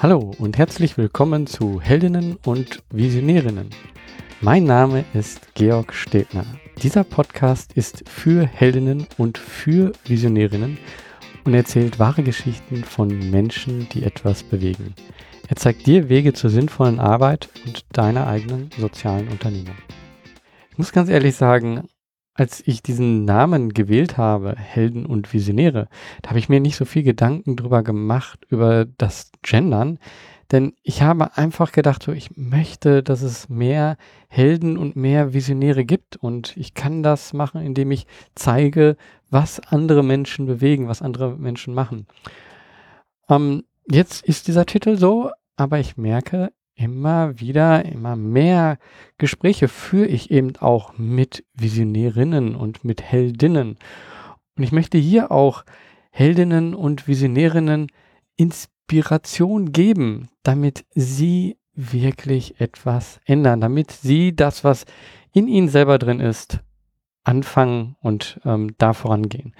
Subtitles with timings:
[0.00, 3.70] Hallo und herzlich willkommen zu Heldinnen und Visionärinnen.
[4.40, 6.44] Mein Name ist Georg Stebner.
[6.82, 10.78] Dieser Podcast ist für Heldinnen und für Visionärinnen
[11.44, 14.94] und erzählt wahre Geschichten von Menschen, die etwas bewegen.
[15.48, 19.76] Er zeigt dir Wege zur sinnvollen Arbeit und deiner eigenen sozialen Unternehmung.
[20.78, 21.88] Ich muss ganz ehrlich sagen,
[22.34, 25.88] als ich diesen Namen gewählt habe, Helden und Visionäre,
[26.22, 29.98] da habe ich mir nicht so viel Gedanken drüber gemacht, über das Gendern.
[30.52, 33.96] Denn ich habe einfach gedacht, so, ich möchte, dass es mehr
[34.28, 36.14] Helden und mehr Visionäre gibt.
[36.14, 38.96] Und ich kann das machen, indem ich zeige,
[39.30, 42.06] was andere Menschen bewegen, was andere Menschen machen.
[43.28, 48.78] Ähm, jetzt ist dieser Titel so, aber ich merke, immer wieder, immer mehr
[49.18, 53.76] Gespräche führe ich eben auch mit Visionärinnen und mit Heldinnen.
[54.56, 55.64] Und ich möchte hier auch
[56.10, 57.88] Heldinnen und Visionärinnen
[58.36, 64.84] Inspiration geben, damit sie wirklich etwas ändern, damit sie das, was
[65.32, 66.60] in ihnen selber drin ist,
[67.24, 69.54] anfangen und ähm, da vorangehen.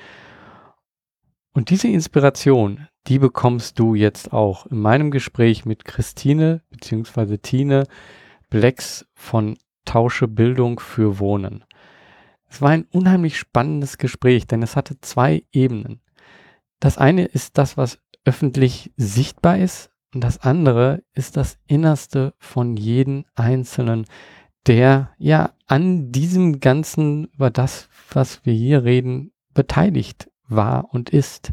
[1.52, 7.38] Und diese Inspiration, die bekommst du jetzt auch in meinem Gespräch mit Christine bzw.
[7.38, 7.84] Tine
[8.50, 11.64] Blacks von Tausche Bildung für Wohnen.
[12.50, 16.00] Es war ein unheimlich spannendes Gespräch, denn es hatte zwei Ebenen.
[16.80, 22.76] Das eine ist das, was öffentlich sichtbar ist und das andere ist das Innerste von
[22.76, 24.06] jedem Einzelnen,
[24.66, 31.52] der ja an diesem Ganzen, über das, was wir hier reden, beteiligt war und ist.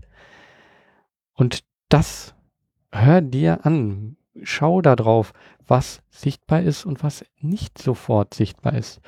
[1.33, 2.35] Und das
[2.91, 4.17] hör dir an.
[4.43, 5.33] Schau da drauf,
[5.65, 9.01] was sichtbar ist und was nicht sofort sichtbar ist.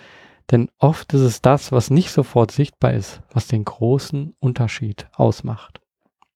[0.52, 5.82] Denn oft ist es das, was nicht sofort sichtbar ist, was den großen Unterschied ausmacht.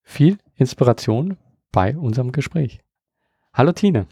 [0.03, 1.37] Viel Inspiration
[1.71, 2.81] bei unserem Gespräch.
[3.53, 4.07] Hallo Tine.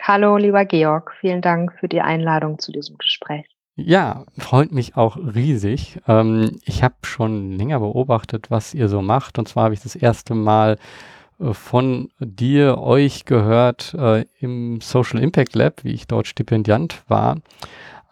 [0.00, 3.46] Hallo lieber Georg, vielen Dank für die Einladung zu diesem Gespräch.
[3.76, 5.98] Ja, freut mich auch riesig.
[6.06, 9.38] Ähm, ich habe schon länger beobachtet, was ihr so macht.
[9.38, 10.78] Und zwar habe ich das erste Mal
[11.40, 17.38] äh, von dir, euch gehört äh, im Social Impact Lab, wie ich dort Stipendiant war.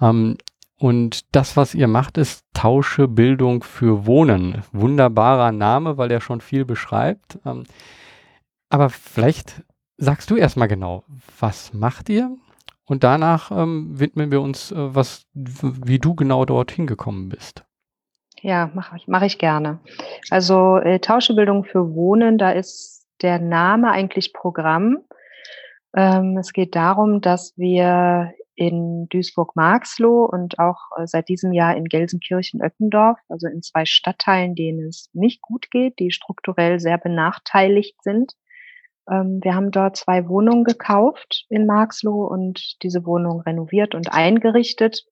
[0.00, 0.37] Ähm,
[0.78, 4.62] und das, was ihr macht, ist Tausche Bildung für Wohnen.
[4.73, 7.39] Wunderbarer Name, weil er schon viel beschreibt.
[7.47, 7.65] Ähm,
[8.69, 9.62] aber vielleicht
[9.97, 11.05] sagst du erstmal genau,
[11.39, 12.37] was macht ihr?
[12.92, 17.64] Und danach ähm, widmen wir uns, äh, was, wie du genau dort hingekommen bist.
[18.42, 19.80] Ja, mache ich, mach ich gerne.
[20.28, 24.98] Also äh, Tauschebildung für Wohnen, da ist der Name eigentlich Programm.
[25.97, 31.86] Ähm, es geht darum, dass wir in Duisburg-Marxloh und auch äh, seit diesem Jahr in
[31.86, 38.34] Gelsenkirchen-Öppendorf, also in zwei Stadtteilen, denen es nicht gut geht, die strukturell sehr benachteiligt sind,
[39.06, 45.04] wir haben dort zwei Wohnungen gekauft in Marxloh und diese Wohnung renoviert und eingerichtet.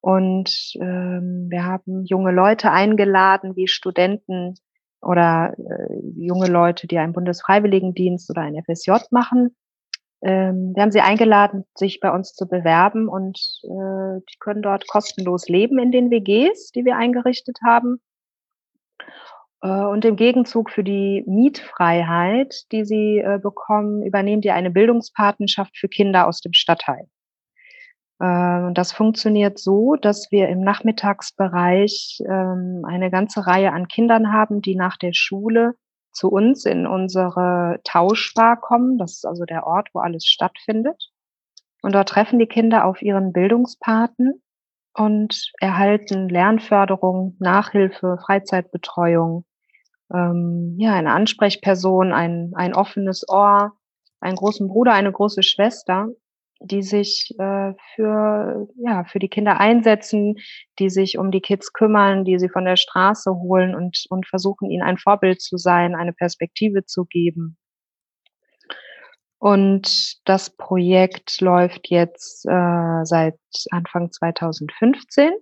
[0.00, 4.54] Und ähm, wir haben junge Leute eingeladen, wie Studenten
[5.00, 9.56] oder äh, junge Leute, die einen Bundesfreiwilligendienst oder ein FSJ machen.
[10.22, 14.86] Ähm, wir haben sie eingeladen, sich bei uns zu bewerben und äh, die können dort
[14.86, 18.00] kostenlos leben in den WGs, die wir eingerichtet haben.
[19.64, 25.76] Äh, und im Gegenzug für die Mietfreiheit, die sie äh, bekommen, übernehmen die eine Bildungspatenschaft
[25.76, 27.08] für Kinder aus dem Stadtteil.
[28.20, 34.60] Äh, das funktioniert so, dass wir im Nachmittagsbereich ähm, eine ganze Reihe an Kindern haben,
[34.60, 35.74] die nach der Schule
[36.12, 38.98] zu uns in unsere Tauschbar kommen.
[38.98, 41.10] Das ist also der Ort, wo alles stattfindet.
[41.82, 44.42] Und dort treffen die Kinder auf ihren Bildungspaten
[44.94, 49.44] und erhalten Lernförderung, Nachhilfe, Freizeitbetreuung,
[50.12, 53.72] ähm, ja, eine Ansprechperson, ein, ein offenes Ohr,
[54.20, 56.08] einen großen Bruder, eine große Schwester,
[56.60, 60.36] die sich äh, für, ja, für die Kinder einsetzen,
[60.78, 64.70] die sich um die Kids kümmern, die sie von der Straße holen und, und versuchen,
[64.70, 67.58] ihnen ein Vorbild zu sein, eine Perspektive zu geben.
[69.38, 73.38] Und das Projekt läuft jetzt äh, seit
[73.70, 75.32] Anfang 2015,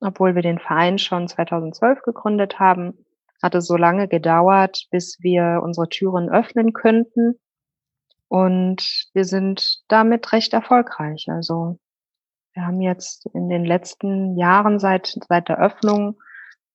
[0.00, 3.03] obwohl wir den Verein schon 2012 gegründet haben
[3.44, 7.38] hat es so lange gedauert, bis wir unsere Türen öffnen könnten.
[8.28, 11.26] Und wir sind damit recht erfolgreich.
[11.28, 11.78] Also
[12.54, 16.16] wir haben jetzt in den letzten Jahren seit, seit der Öffnung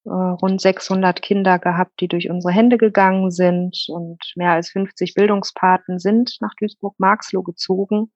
[0.05, 5.15] äh, rund 600 Kinder gehabt, die durch unsere Hände gegangen sind und mehr als 50
[5.15, 8.11] Bildungspaten sind nach Duisburg-Marxloh gezogen.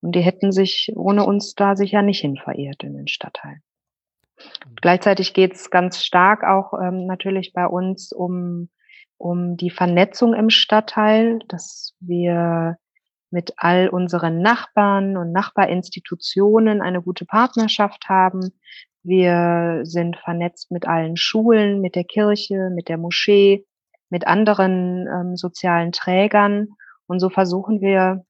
[0.00, 3.60] Und die hätten sich ohne uns da sicher nicht hin verirrt in den Stadtteil.
[4.80, 8.68] Gleichzeitig geht es ganz stark auch ähm, natürlich bei uns um,
[9.18, 12.78] um die Vernetzung im Stadtteil, dass wir
[13.30, 18.52] mit all unseren Nachbarn und Nachbarinstitutionen eine gute Partnerschaft haben.
[19.02, 23.66] Wir sind vernetzt mit allen Schulen, mit der Kirche, mit der Moschee,
[24.10, 26.68] mit anderen ähm, sozialen Trägern.
[27.06, 28.24] Und so versuchen wir,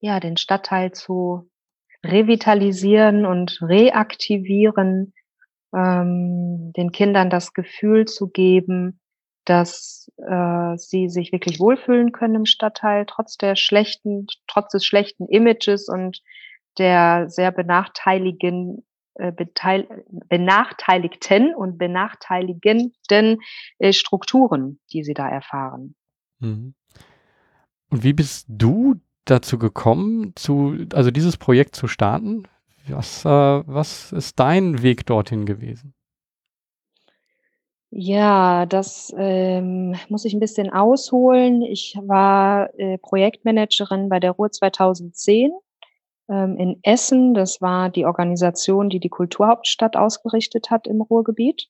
[0.00, 1.49] ja, den Stadtteil zu
[2.04, 5.12] revitalisieren und reaktivieren,
[5.74, 9.00] ähm, den Kindern das Gefühl zu geben,
[9.44, 15.26] dass äh, sie sich wirklich wohlfühlen können im Stadtteil, trotz der schlechten, trotz des schlechten
[15.26, 16.22] Images und
[16.78, 19.32] der sehr benachteiligen, äh,
[20.28, 23.40] benachteiligten und benachteiligenden
[23.78, 25.94] äh, Strukturen, die sie da erfahren.
[26.38, 26.74] Mhm.
[27.90, 29.00] Und wie bist du
[29.30, 32.44] dazu gekommen, zu, also dieses Projekt zu starten?
[32.88, 35.94] Was, äh, was ist dein Weg dorthin gewesen?
[37.92, 41.62] Ja, das ähm, muss ich ein bisschen ausholen.
[41.62, 45.50] Ich war äh, Projektmanagerin bei der Ruhr 2010
[46.28, 47.34] ähm, in Essen.
[47.34, 51.68] Das war die Organisation, die die Kulturhauptstadt ausgerichtet hat im Ruhrgebiet.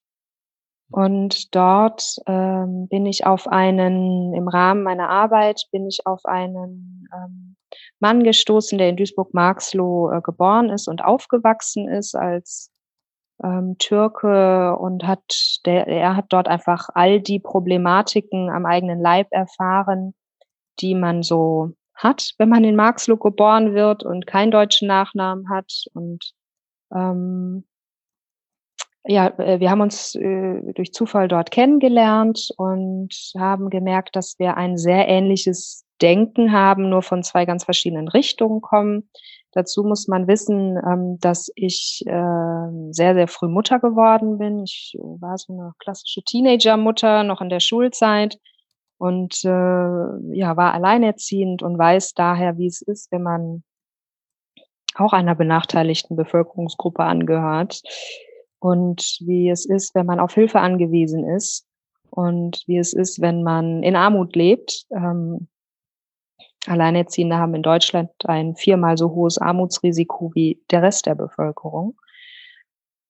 [0.91, 7.09] Und dort ähm, bin ich auf einen, im Rahmen meiner Arbeit bin ich auf einen
[7.15, 7.57] ähm,
[8.01, 12.73] Mann gestoßen, der in Duisburg-Marxloh äh, geboren ist und aufgewachsen ist als
[13.43, 19.29] ähm, Türke und hat, der, er hat dort einfach all die Problematiken am eigenen Leib
[19.31, 20.15] erfahren,
[20.81, 25.85] die man so hat, wenn man in Marxloh geboren wird und keinen deutschen Nachnamen hat.
[25.95, 26.33] Und
[26.93, 27.65] ähm,
[29.05, 34.57] ja, äh, wir haben uns äh, durch Zufall dort kennengelernt und haben gemerkt, dass wir
[34.57, 39.11] ein sehr ähnliches Denken haben, nur von zwei ganz verschiedenen Richtungen kommen.
[39.53, 44.63] Dazu muss man wissen, ähm, dass ich äh, sehr, sehr früh Mutter geworden bin.
[44.65, 48.39] Ich äh, war so eine klassische Teenager-Mutter noch in der Schulzeit
[48.99, 53.65] und äh, ja, war alleinerziehend und weiß daher, wie es ist, wenn man
[54.95, 57.83] auch einer benachteiligten Bevölkerungsgruppe angehört
[58.61, 61.67] und wie es ist, wenn man auf Hilfe angewiesen ist
[62.11, 64.87] und wie es ist, wenn man in Armut lebt.
[64.95, 65.49] Ähm,
[66.67, 71.99] Alleinerziehende haben in Deutschland ein viermal so hohes Armutsrisiko wie der Rest der Bevölkerung.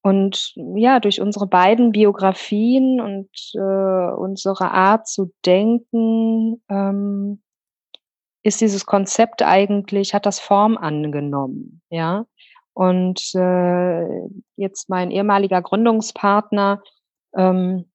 [0.03, 7.41] Und ja, durch unsere beiden Biografien und äh, unsere Art zu denken, ähm,
[8.43, 12.25] ist dieses Konzept eigentlich, hat das Form angenommen, ja.
[12.73, 14.05] Und äh,
[14.55, 16.81] jetzt mein ehemaliger Gründungspartner
[17.35, 17.85] ähm,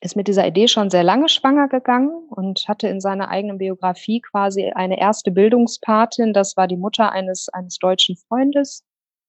[0.00, 4.20] ist mit dieser Idee schon sehr lange schwanger gegangen und hatte in seiner eigenen Biografie
[4.20, 6.32] quasi eine erste Bildungspatin.
[6.32, 8.84] Das war die Mutter eines, eines deutschen Freundes,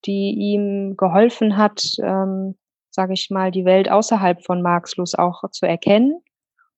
[0.05, 2.55] die ihm geholfen hat, ähm,
[2.89, 6.21] sage ich mal, die Welt außerhalb von Marxlos auch zu erkennen.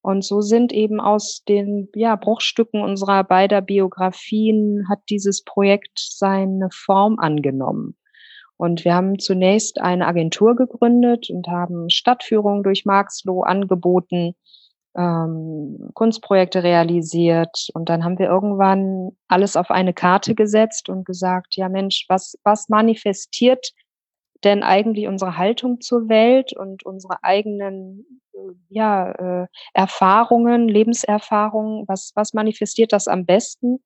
[0.08, 6.70] Und so sind eben aus den ja, Bruchstücken unserer beider Biografien hat dieses Projekt seine
[6.72, 7.98] Form angenommen.
[8.56, 14.34] Und wir haben zunächst eine Agentur gegründet und haben Stadtführungen durch Marxloh angeboten,
[14.96, 17.68] ähm, Kunstprojekte realisiert.
[17.74, 22.38] Und dann haben wir irgendwann alles auf eine Karte gesetzt und gesagt, ja Mensch, was,
[22.46, 23.74] was manifestiert
[24.44, 28.22] denn eigentlich unsere Haltung zur Welt und unsere eigenen
[28.70, 29.12] ja,
[29.44, 33.80] äh, Erfahrungen, Lebenserfahrungen, was, was manifestiert das am besten?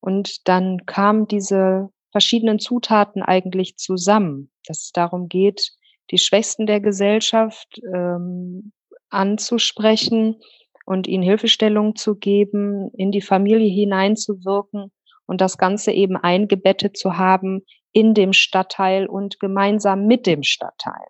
[0.00, 5.72] Und dann kam diese verschiedenen Zutaten eigentlich zusammen, dass es darum geht,
[6.10, 8.72] die Schwächsten der Gesellschaft ähm,
[9.10, 10.40] anzusprechen
[10.86, 14.90] und ihnen Hilfestellung zu geben, in die Familie hineinzuwirken
[15.26, 21.06] und das Ganze eben eingebettet zu haben in dem Stadtteil und gemeinsam mit dem Stadtteil.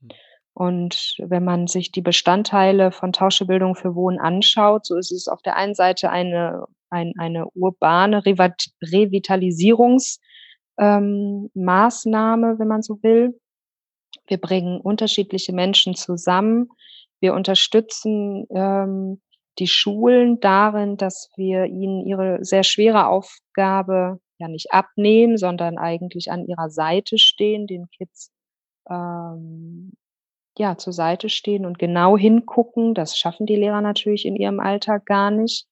[0.00, 0.10] Hm.
[0.54, 5.42] Und wenn man sich die Bestandteile von Tauschebildung für Wohnen anschaut, so ist es auf
[5.42, 10.18] der einen Seite eine, ein, eine urbane Revitalisierungs-
[10.78, 13.38] ähm, wenn man so will.
[14.26, 16.68] Wir bringen unterschiedliche Menschen zusammen.
[17.20, 19.20] Wir unterstützen ähm,
[19.58, 26.30] die Schulen darin, dass wir ihnen ihre sehr schwere Aufgabe ja nicht abnehmen, sondern eigentlich
[26.30, 28.32] an ihrer Seite stehen, den Kids
[28.90, 29.92] ähm,
[30.58, 32.94] ja zur Seite stehen und genau hingucken.
[32.94, 35.66] Das schaffen die Lehrer natürlich in ihrem Alltag gar nicht.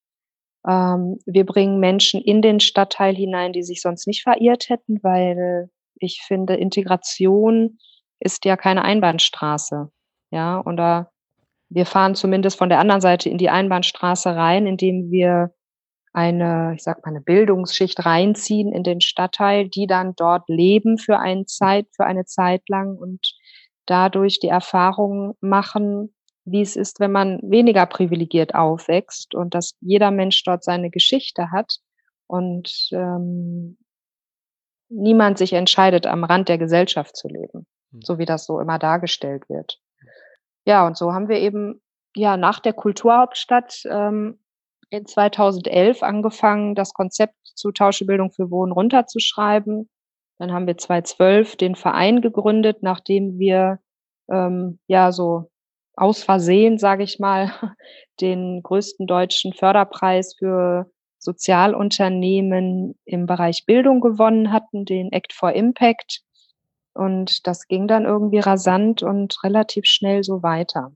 [0.67, 5.69] Ähm, wir bringen Menschen in den Stadtteil hinein, die sich sonst nicht verirrt hätten, weil
[5.99, 7.77] ich finde, Integration
[8.19, 9.91] ist ja keine Einbahnstraße.
[10.31, 11.11] Ja, oder
[11.69, 15.53] wir fahren zumindest von der anderen Seite in die Einbahnstraße rein, indem wir
[16.15, 21.19] eine, ich sag mal, eine Bildungsschicht reinziehen in den Stadtteil, die dann dort leben für
[21.19, 23.35] eine Zeit, für eine Zeit lang und
[23.85, 30.11] dadurch die Erfahrung machen, wie es ist, wenn man weniger privilegiert aufwächst und dass jeder
[30.11, 31.79] Mensch dort seine Geschichte hat
[32.27, 33.77] und ähm,
[34.89, 38.01] niemand sich entscheidet, am Rand der Gesellschaft zu leben, hm.
[38.01, 39.79] so wie das so immer dargestellt wird.
[40.65, 41.81] Ja, und so haben wir eben
[42.15, 44.39] ja nach der Kulturhauptstadt ähm,
[44.95, 49.89] in 2011 angefangen, das Konzept zu Tauschebildung für Wohnen runterzuschreiben.
[50.37, 53.79] Dann haben wir 2012 den Verein gegründet, nachdem wir
[54.29, 55.51] ähm, ja so
[55.95, 57.51] aus Versehen, sage ich mal,
[58.21, 66.21] den größten deutschen Förderpreis für Sozialunternehmen im Bereich Bildung gewonnen hatten, den Act for Impact.
[66.93, 70.91] Und das ging dann irgendwie rasant und relativ schnell so weiter.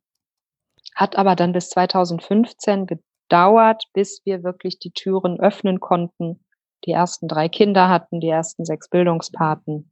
[0.95, 2.87] Hat aber dann bis 2015
[3.29, 6.43] gedauert, bis wir wirklich die Türen öffnen konnten,
[6.85, 9.91] die ersten drei Kinder hatten, die ersten sechs Bildungspaten.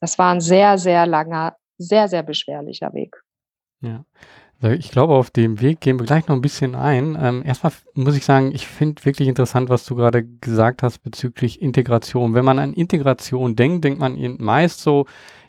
[0.00, 3.22] Das war ein sehr, sehr langer, sehr, sehr beschwerlicher Weg.
[3.80, 4.04] Ja.
[4.62, 7.18] Ich glaube, auf dem Weg gehen wir gleich noch ein bisschen ein.
[7.20, 11.60] Ähm, erstmal muss ich sagen, ich finde wirklich interessant, was du gerade gesagt hast bezüglich
[11.60, 12.32] Integration.
[12.32, 15.04] Wenn man an Integration denkt, denkt man meist so,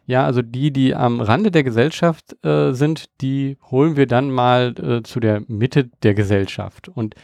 [0.07, 4.73] ja, also die, die am Rande der Gesellschaft äh, sind, die holen wir dann mal
[4.79, 6.87] äh, zu der Mitte der Gesellschaft.
[6.87, 7.15] Und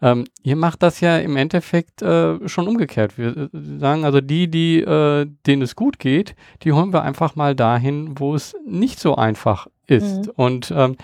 [0.00, 3.18] ähm, ihr macht das ja im Endeffekt äh, schon umgekehrt.
[3.18, 7.36] Wir äh, sagen also die, die, äh, denen es gut geht, die holen wir einfach
[7.36, 10.26] mal dahin, wo es nicht so einfach ist.
[10.26, 10.32] Mhm.
[10.34, 10.96] Und ähm,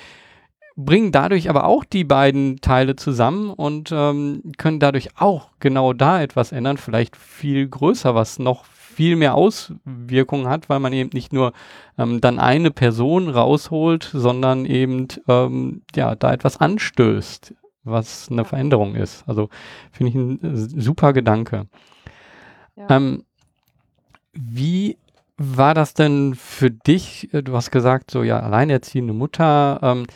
[0.74, 6.22] bringen dadurch aber auch die beiden Teile zusammen und ähm, können dadurch auch genau da
[6.22, 8.64] etwas ändern, vielleicht viel größer, was noch
[8.96, 11.52] viel mehr Auswirkungen hat, weil man eben nicht nur
[11.98, 18.94] ähm, dann eine Person rausholt, sondern eben ähm, ja da etwas anstößt, was eine Veränderung
[18.94, 19.22] ist.
[19.28, 19.50] Also
[19.92, 21.66] finde ich ein äh, super Gedanke.
[22.74, 22.86] Ja.
[22.88, 23.24] Ähm,
[24.32, 24.96] wie
[25.36, 27.28] war das denn für dich?
[27.32, 29.78] Du hast gesagt, so ja, alleinerziehende Mutter.
[29.82, 30.06] Ähm,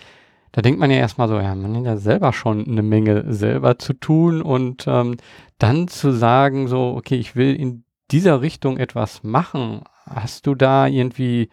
[0.53, 3.79] da denkt man ja erstmal so, ja, man hat ja selber schon eine Menge selber
[3.79, 5.19] zu tun und ähm,
[5.59, 9.83] dann zu sagen, so, okay, ich will in dieser Richtung etwas machen.
[10.07, 11.49] Hast du da irgendwie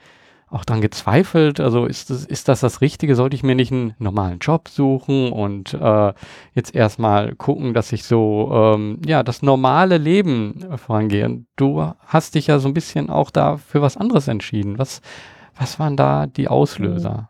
[0.49, 1.59] auch dran gezweifelt?
[1.59, 3.15] Also ist das, ist das das Richtige?
[3.15, 6.13] Sollte ich mir nicht einen normalen Job suchen und äh,
[6.53, 11.43] jetzt erstmal gucken, dass ich so, ähm, ja, das normale Leben vorangehe?
[11.57, 14.79] Du hast dich ja so ein bisschen auch da für was anderes entschieden.
[14.79, 15.01] Was,
[15.57, 17.29] was waren da die Auslöser?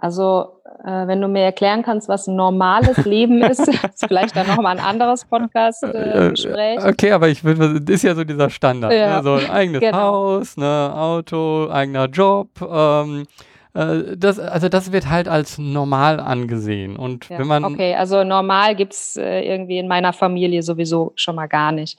[0.00, 4.46] Also, äh, wenn du mir erklären kannst, was ein normales Leben ist, ist vielleicht dann
[4.46, 6.84] nochmal ein anderes Podcast-Gespräch.
[6.84, 8.92] Äh, okay, aber ich würde, ist ja so dieser Standard.
[8.92, 9.16] Ja.
[9.16, 9.22] Ne?
[9.24, 9.98] So ein eigenes genau.
[9.98, 12.48] Haus, ne, Auto, eigener Job.
[12.62, 13.26] Ähm,
[13.74, 16.94] äh, das, also das wird halt als normal angesehen.
[16.94, 17.64] Und ja, wenn man.
[17.64, 21.98] Okay, also normal gibt's äh, irgendwie in meiner Familie sowieso schon mal gar nicht.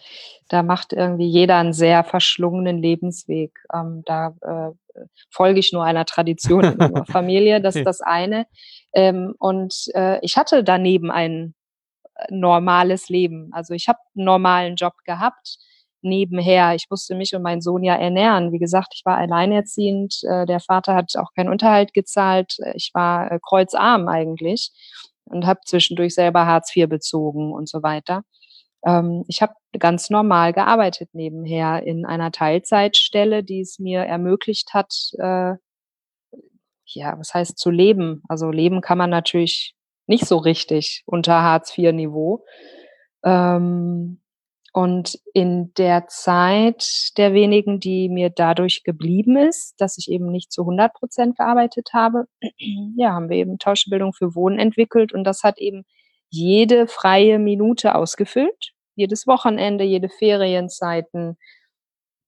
[0.49, 3.57] Da macht irgendwie jeder einen sehr verschlungenen Lebensweg.
[3.73, 7.61] Ähm, da äh, folge ich nur einer Tradition in meiner Familie.
[7.61, 8.45] Das ist das eine.
[8.93, 11.53] Ähm, und äh, ich hatte daneben ein
[12.15, 13.49] äh, normales Leben.
[13.53, 15.59] Also ich habe einen normalen Job gehabt
[16.01, 16.75] nebenher.
[16.75, 18.51] Ich musste mich und meinen Sohn ja ernähren.
[18.51, 20.19] Wie gesagt, ich war alleinerziehend.
[20.23, 22.57] Äh, der Vater hat auch keinen Unterhalt gezahlt.
[22.73, 24.71] Ich war äh, kreuzarm eigentlich
[25.25, 28.23] und habe zwischendurch selber Hartz IV bezogen und so weiter.
[28.85, 34.93] Ähm, ich habe ganz normal gearbeitet nebenher in einer Teilzeitstelle, die es mir ermöglicht hat,
[35.17, 35.55] äh,
[36.85, 38.23] ja, was heißt zu leben?
[38.27, 39.75] Also leben kann man natürlich
[40.07, 42.43] nicht so richtig unter Hartz IV-Niveau.
[43.23, 44.21] Ähm,
[44.73, 50.51] und in der Zeit der wenigen, die mir dadurch geblieben ist, dass ich eben nicht
[50.51, 52.25] zu 100 Prozent gearbeitet habe,
[52.95, 55.85] ja, haben wir eben Tauschbildung für Wohnen entwickelt und das hat eben
[56.29, 61.37] jede freie Minute ausgefüllt, jedes Wochenende, jede Ferienzeiten,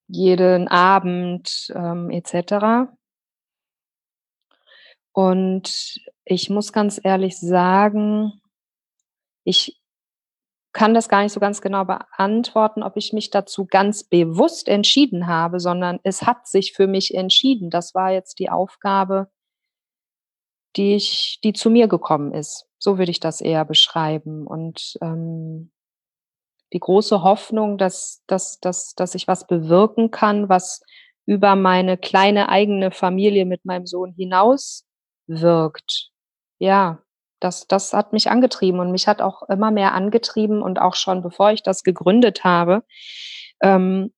[0.08, 2.92] jeden Abend ähm, etc.
[5.14, 8.42] Und ich muss ganz ehrlich sagen,
[9.44, 9.82] ich
[10.74, 15.28] kann das gar nicht so ganz genau beantworten, ob ich mich dazu ganz bewusst entschieden
[15.28, 17.70] habe, sondern es hat sich für mich entschieden.
[17.70, 19.30] Das war jetzt die Aufgabe,
[20.78, 22.71] die ich, die zu mir gekommen ist.
[22.84, 24.48] So würde ich das eher beschreiben.
[24.48, 25.72] Und ähm,
[26.74, 30.82] die große Hoffnung, dass, dass, dass, dass ich was bewirken kann, was
[31.28, 34.86] über meine kleine eigene Familie mit meinem Sohn hinaus
[35.28, 36.10] wirkt.
[36.58, 37.04] Ja,
[37.40, 41.22] das, das hat mich angetrieben und mich hat auch immer mehr angetrieben und auch schon
[41.22, 42.84] bevor ich das gegründet habe,
[43.62, 44.12] ähm,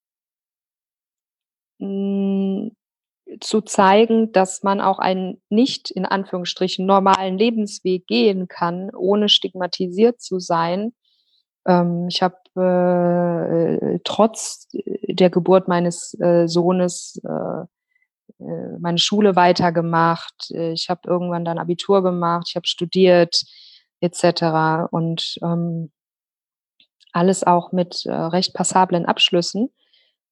[3.40, 10.22] zu zeigen, dass man auch einen nicht in Anführungsstrichen normalen Lebensweg gehen kann, ohne stigmatisiert
[10.22, 10.94] zu sein
[11.66, 12.38] Ähm, ich habe
[13.94, 17.64] äh, trotz der Geburt meines äh, Sohnes äh,
[18.44, 20.52] äh, meine Schule weitergemacht.
[20.52, 23.44] Ich habe irgendwann dann Abitur gemacht, ich habe studiert
[24.02, 24.92] etc.
[24.92, 25.92] Und ähm,
[27.14, 29.70] alles auch mit äh, recht passablen Abschlüssen.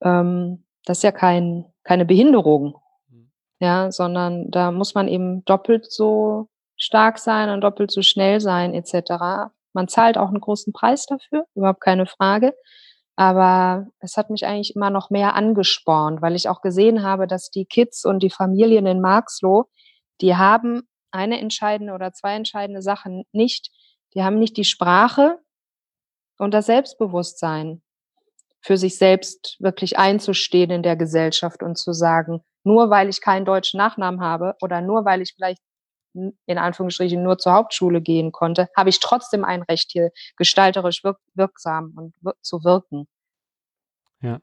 [0.01, 2.75] Ähm, das ist ja kein, keine Behinderung,
[3.09, 3.31] mhm.
[3.59, 6.47] ja, sondern da muss man eben doppelt so
[6.77, 9.51] stark sein und doppelt so schnell sein etc.
[9.73, 12.53] Man zahlt auch einen großen Preis dafür, überhaupt keine Frage.
[13.15, 17.51] Aber es hat mich eigentlich immer noch mehr angespornt, weil ich auch gesehen habe, dass
[17.51, 19.65] die Kids und die Familien in Marxloh,
[20.21, 23.69] die haben eine entscheidende oder zwei entscheidende Sachen nicht.
[24.15, 25.37] Die haben nicht die Sprache
[26.37, 27.81] und das Selbstbewusstsein,
[28.61, 33.45] für sich selbst wirklich einzustehen in der Gesellschaft und zu sagen, nur weil ich keinen
[33.45, 35.61] deutschen Nachnamen habe oder nur weil ich vielleicht
[36.13, 41.17] in Anführungsstrichen nur zur Hauptschule gehen konnte, habe ich trotzdem ein Recht, hier gestalterisch wirk
[41.33, 43.07] wirksam und wir zu wirken.
[44.21, 44.39] Ja,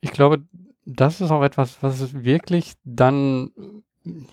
[0.00, 0.44] ich glaube,
[0.84, 3.50] das ist auch etwas, was wirklich dann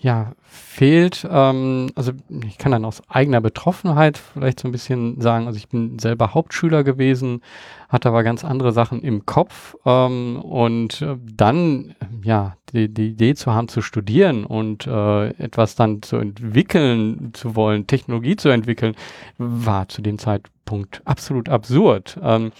[0.00, 2.12] ja, fehlt, ähm, also
[2.46, 6.32] ich kann dann aus eigener Betroffenheit vielleicht so ein bisschen sagen, also ich bin selber
[6.32, 7.42] Hauptschüler gewesen,
[7.90, 13.34] hatte aber ganz andere Sachen im Kopf ähm, und äh, dann, ja, die, die Idee
[13.34, 18.94] zu haben, zu studieren und äh, etwas dann zu entwickeln zu wollen, Technologie zu entwickeln,
[19.36, 22.18] war zu dem Zeitpunkt absolut absurd.
[22.22, 22.52] Ähm,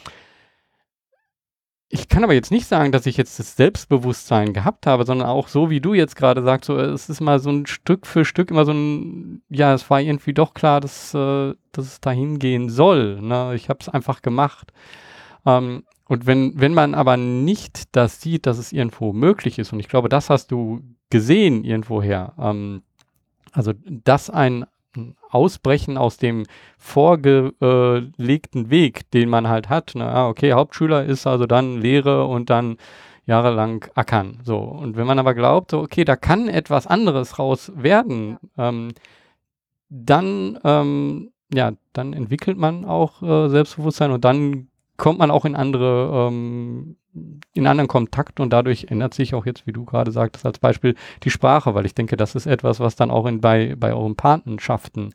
[1.90, 5.48] ich kann aber jetzt nicht sagen, dass ich jetzt das Selbstbewusstsein gehabt habe, sondern auch
[5.48, 8.50] so, wie du jetzt gerade sagst, so, es ist mal so ein Stück für Stück
[8.50, 12.68] immer so ein, ja, es war irgendwie doch klar, dass, äh, dass es dahin gehen
[12.68, 13.20] soll.
[13.22, 13.54] Ne?
[13.54, 14.72] Ich habe es einfach gemacht.
[15.46, 19.80] Ähm, und wenn, wenn man aber nicht das sieht, dass es irgendwo möglich ist, und
[19.80, 22.82] ich glaube, das hast du gesehen irgendwoher, ähm,
[23.52, 24.66] also dass ein
[25.30, 26.44] Ausbrechen aus dem
[26.78, 29.94] vorgelegten Weg, den man halt hat.
[29.94, 30.04] Ne?
[30.04, 32.76] Ah, okay, Hauptschüler ist also dann Lehre und dann
[33.26, 34.38] jahrelang ackern.
[34.42, 34.58] So.
[34.58, 38.92] Und wenn man aber glaubt, so, okay, da kann etwas anderes raus werden, ähm,
[39.90, 45.54] dann, ähm, ja, dann entwickelt man auch äh, Selbstbewusstsein und dann kommt man auch in
[45.54, 46.96] andere ähm,
[47.54, 50.94] in anderen Kontakt und dadurch ändert sich auch jetzt, wie du gerade sagtest, als Beispiel
[51.22, 54.16] die Sprache, weil ich denke, das ist etwas, was dann auch in, bei, bei euren
[54.16, 55.14] Patenschaften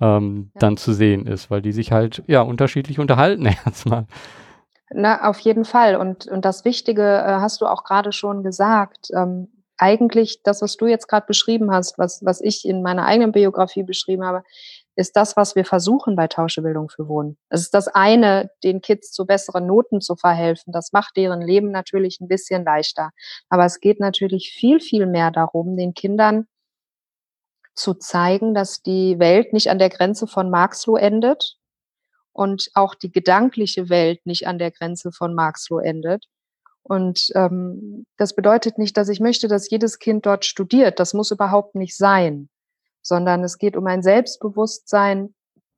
[0.00, 0.60] ähm, ja.
[0.60, 4.06] dann zu sehen ist, weil die sich halt ja unterschiedlich unterhalten erstmal.
[4.90, 5.96] Na, auf jeden Fall.
[5.96, 9.08] Und, und das Wichtige äh, hast du auch gerade schon gesagt.
[9.14, 13.32] Ähm, eigentlich das, was du jetzt gerade beschrieben hast, was, was ich in meiner eigenen
[13.32, 14.44] Biografie beschrieben habe,
[14.96, 17.36] ist das, was wir versuchen bei Tauschebildung für Wohnen.
[17.48, 20.72] Es ist das eine, den Kids zu besseren Noten zu verhelfen.
[20.72, 23.10] Das macht deren Leben natürlich ein bisschen leichter.
[23.48, 26.46] Aber es geht natürlich viel, viel mehr darum, den Kindern
[27.74, 31.56] zu zeigen, dass die Welt nicht an der Grenze von Marxloh endet
[32.32, 36.26] und auch die gedankliche Welt nicht an der Grenze von Marxloh endet.
[36.82, 41.00] Und ähm, das bedeutet nicht, dass ich möchte, dass jedes Kind dort studiert.
[41.00, 42.48] Das muss überhaupt nicht sein
[43.04, 45.34] sondern es geht um ein Selbstbewusstsein,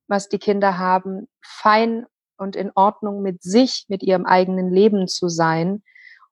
[0.08, 2.06] was die Kinder haben, fein
[2.38, 5.82] und in Ordnung mit sich, mit ihrem eigenen Leben zu sein,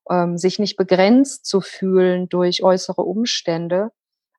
[0.09, 3.91] ähm, sich nicht begrenzt zu fühlen durch äußere Umstände.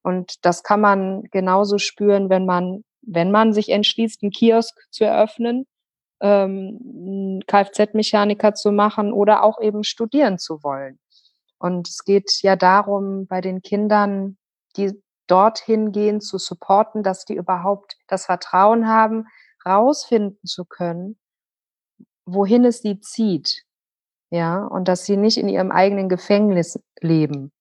[0.02, 5.04] Und das kann man genauso spüren, wenn man, wenn man sich entschließt, einen Kiosk zu
[5.04, 5.66] eröffnen,
[6.22, 11.00] ähm, Kfz-Mechaniker zu machen oder auch eben studieren zu wollen.
[11.58, 14.38] Und es geht ja darum, bei den Kindern
[14.78, 19.28] die dorthin gehen zu supporten, dass die überhaupt das Vertrauen haben,
[19.66, 21.18] rausfinden zu können,
[22.26, 23.64] wohin es sie zieht.
[24.32, 27.52] Ja, und dass sie nicht in ihrem eigenen Gefängnis leben.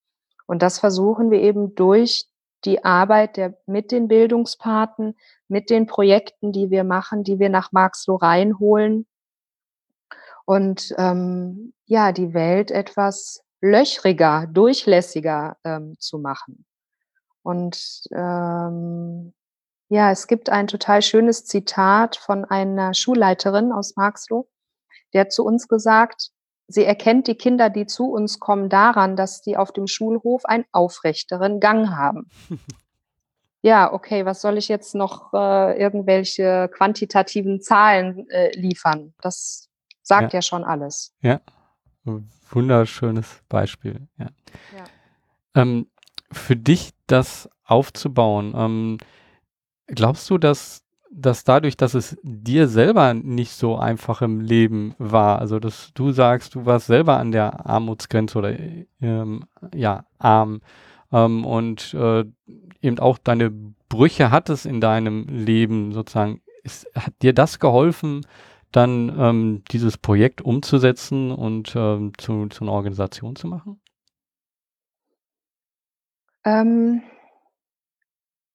[0.47, 2.27] Und das versuchen wir eben durch
[2.65, 5.17] die Arbeit der, mit den Bildungspaten,
[5.49, 9.07] mit den Projekten, die wir machen, die wir nach Marxloh reinholen
[10.47, 16.65] und ähm, ja, die Welt etwas löchriger, durchlässiger ähm, zu machen.
[17.45, 19.33] Und ähm,
[19.89, 24.49] ja, es gibt ein total schönes Zitat von einer Schulleiterin aus Marxloh,
[25.13, 26.31] die hat zu uns gesagt,
[26.67, 30.65] sie erkennt die Kinder, die zu uns kommen, daran, dass die auf dem Schulhof einen
[30.73, 32.31] aufrechteren Gang haben.
[33.63, 39.15] ja, okay, was soll ich jetzt noch äh, irgendwelche quantitativen Zahlen äh, liefern?
[39.21, 39.69] Das
[40.03, 40.39] sagt ja.
[40.39, 40.43] ja.
[40.43, 41.15] schon alles.
[41.21, 41.43] Ja,
[42.51, 44.09] wunderschönes Beispiel.
[44.17, 44.29] Ja.
[44.77, 44.85] ja.
[45.55, 45.91] Ähm,
[46.35, 48.99] für dich das aufzubauen, ähm,
[49.87, 55.39] glaubst du, dass, dass dadurch, dass es dir selber nicht so einfach im Leben war,
[55.39, 58.55] also dass du sagst, du warst selber an der Armutsgrenze oder
[59.01, 59.45] ähm,
[59.75, 60.61] ja, arm
[61.13, 62.25] ähm, und äh,
[62.83, 63.51] eben auch deine
[63.89, 68.27] Brüche hattest in deinem Leben sozusagen, ist, hat dir das geholfen,
[68.73, 73.81] dann ähm, dieses Projekt umzusetzen und ähm, zu, zu einer Organisation zu machen?
[76.45, 77.03] Ähm,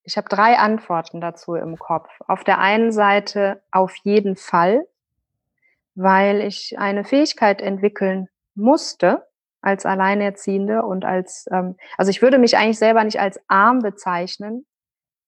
[0.03, 2.09] ich habe drei Antworten dazu im Kopf.
[2.27, 4.87] Auf der einen Seite auf jeden Fall,
[5.95, 9.27] weil ich eine Fähigkeit entwickeln musste
[9.61, 14.65] als Alleinerziehende und als, ähm, also ich würde mich eigentlich selber nicht als arm bezeichnen,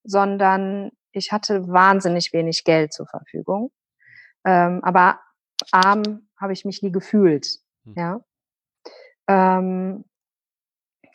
[0.04, 3.72] sondern ich hatte wahnsinnig wenig Geld zur Verfügung.
[4.46, 5.20] Ähm, aber
[5.72, 7.60] arm habe ich mich nie gefühlt.
[7.84, 7.94] Hm.
[7.96, 8.22] Ja.
[9.28, 10.06] Ähm,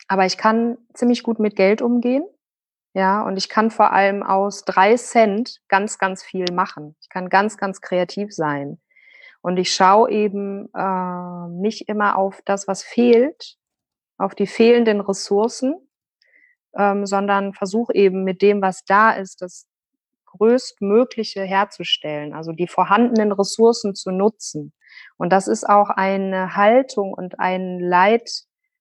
[0.07, 2.23] aber ich kann ziemlich gut mit Geld umgehen.
[2.93, 6.95] Ja, und ich kann vor allem aus drei Cent ganz, ganz viel machen.
[7.01, 8.79] Ich kann ganz, ganz kreativ sein.
[9.41, 13.57] Und ich schaue eben äh, nicht immer auf das, was fehlt,
[14.17, 15.75] auf die fehlenden Ressourcen,
[16.75, 19.67] ähm, sondern versuche eben mit dem, was da ist, das
[20.25, 24.73] größtmögliche herzustellen, also die vorhandenen Ressourcen zu nutzen.
[25.17, 27.79] Und das ist auch eine Haltung und ein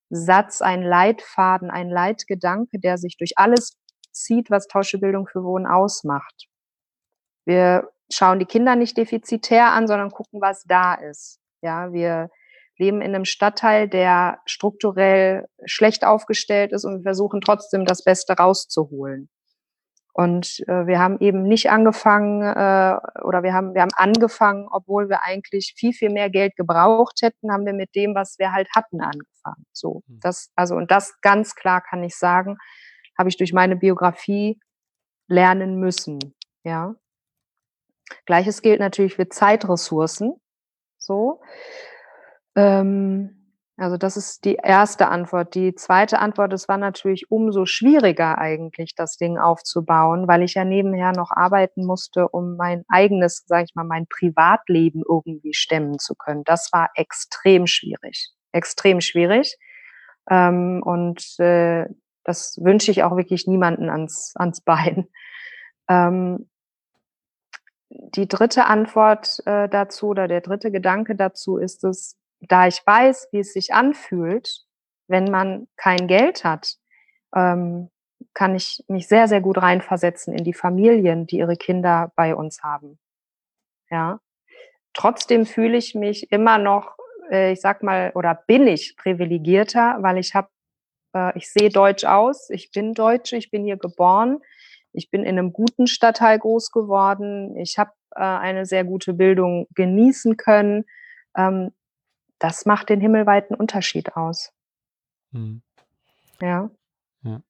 [0.09, 3.77] Leitsatz, ein Leitfaden, ein Leitgedanke, der sich durch alles
[4.13, 6.47] zieht, was Tauschebildung für Wohnen ausmacht.
[7.45, 11.41] Wir schauen die Kinder nicht defizitär an, sondern gucken, was da ist.
[11.63, 12.31] Ja, wir
[12.79, 18.35] leben in einem Stadtteil, der strukturell schlecht aufgestellt ist und wir versuchen trotzdem das Beste
[18.35, 19.29] rauszuholen.
[20.13, 25.11] Und äh, wir haben eben nicht angefangen äh, oder wir haben wir haben angefangen, obwohl
[25.11, 28.69] wir eigentlich viel viel mehr Geld gebraucht hätten, haben wir mit dem, was wir halt
[28.75, 29.36] hatten, angefangen.
[29.73, 30.21] So, hm.
[30.21, 32.57] das also und das ganz klar kann ich sagen,
[33.19, 34.61] habe ich durch meine Biografie
[35.29, 36.19] lernen müssen.
[36.65, 36.95] Ja.
[38.25, 40.35] Gleiches gilt natürlich für Zeitressourcen.
[40.99, 41.41] So.
[42.55, 43.37] Ähm,
[43.79, 45.55] also das ist die erste Antwort.
[45.55, 50.65] Die zweite Antwort, es war natürlich umso schwieriger eigentlich, das Ding aufzubauen, weil ich ja
[50.65, 56.15] nebenher noch arbeiten musste, um mein eigenes, sage ich mal, mein Privatleben irgendwie stemmen zu
[56.15, 56.43] können.
[56.45, 59.57] Das war extrem schwierig, extrem schwierig.
[60.29, 61.87] Ähm, und äh,
[62.25, 65.09] das wünsche ich auch wirklich niemanden ans, ans Bein.
[65.89, 66.51] Ähm,
[67.91, 73.29] die dritte Antwort äh, dazu oder der dritte Gedanke dazu ist es, da ich weiß,
[73.31, 74.65] wie es sich anfühlt,
[75.07, 76.75] wenn man kein Geld hat,
[77.37, 77.91] ähm,
[78.35, 82.63] kann ich mich sehr, sehr gut reinversetzen in die Familien, die ihre Kinder bei uns
[82.63, 82.99] haben.
[83.91, 84.21] Ja.
[84.95, 86.97] Trotzdem fühle ich mich immer noch,
[87.31, 90.49] äh, ich sag mal, oder bin ich privilegierter, weil ich habe,
[91.15, 94.39] äh, ich sehe deutsch aus, ich bin Deutsche, ich bin hier geboren,
[94.93, 99.67] ich bin in einem guten Stadtteil groß geworden, ich habe äh, eine sehr gute Bildung
[99.75, 100.85] genießen können.
[101.37, 101.73] Ähm,
[102.39, 104.53] das macht den himmelweiten Unterschied aus.
[105.33, 105.63] Mhm.
[106.41, 106.71] Ja.
[107.23, 107.43] ja.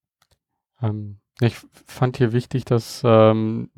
[0.82, 3.68] Ähm, ich fand hier wichtig, dass ähm,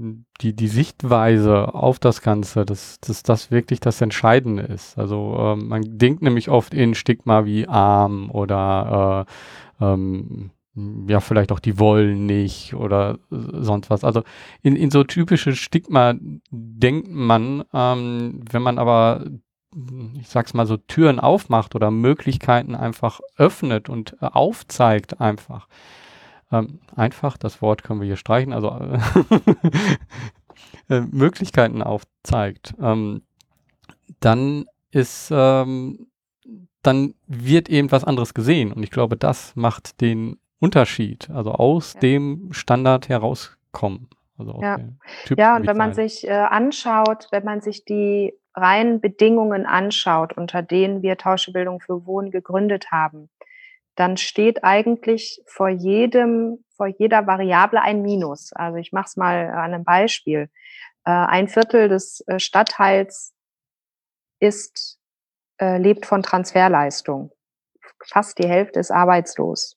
[0.41, 4.97] die, die Sichtweise auf das Ganze, dass, dass das wirklich das Entscheidende ist.
[4.97, 9.27] Also ähm, man denkt nämlich oft in Stigma wie arm oder
[9.81, 10.51] äh, ähm,
[11.09, 14.05] ja, vielleicht auch die wollen nicht oder sonst was.
[14.05, 14.23] Also
[14.63, 16.15] in, in so typische Stigma
[16.53, 19.25] denkt man, ähm, wenn man aber
[20.19, 25.69] ich sag's mal so, Türen aufmacht oder Möglichkeiten einfach öffnet und äh, aufzeigt einfach.
[26.51, 28.71] Ähm, einfach, das Wort können wir hier streichen, also
[30.89, 33.23] äh, Möglichkeiten aufzeigt, ähm,
[34.21, 36.09] dann ist, ähm,
[36.83, 38.73] dann wird eben was anderes gesehen.
[38.73, 42.01] Und ich glaube, das macht den Unterschied, also aus ja.
[42.01, 44.09] dem Standard herauskommen.
[44.39, 44.79] Also ja.
[45.37, 50.63] ja, und wenn man sich äh, anschaut, wenn man sich die reinen Bedingungen anschaut, unter
[50.63, 53.29] denen wir Tauschebildung für Wohnen gegründet haben,
[53.99, 58.53] dann steht eigentlich vor jedem, vor jeder Variable ein Minus.
[58.53, 60.51] Also ich mache es mal an einem Beispiel.
[61.05, 63.35] Äh, ein Viertel des äh, Stadtteils
[64.39, 65.01] ist,
[65.61, 67.33] äh, lebt von Transferleistung.
[68.07, 69.75] Fast die Hälfte ist arbeitslos.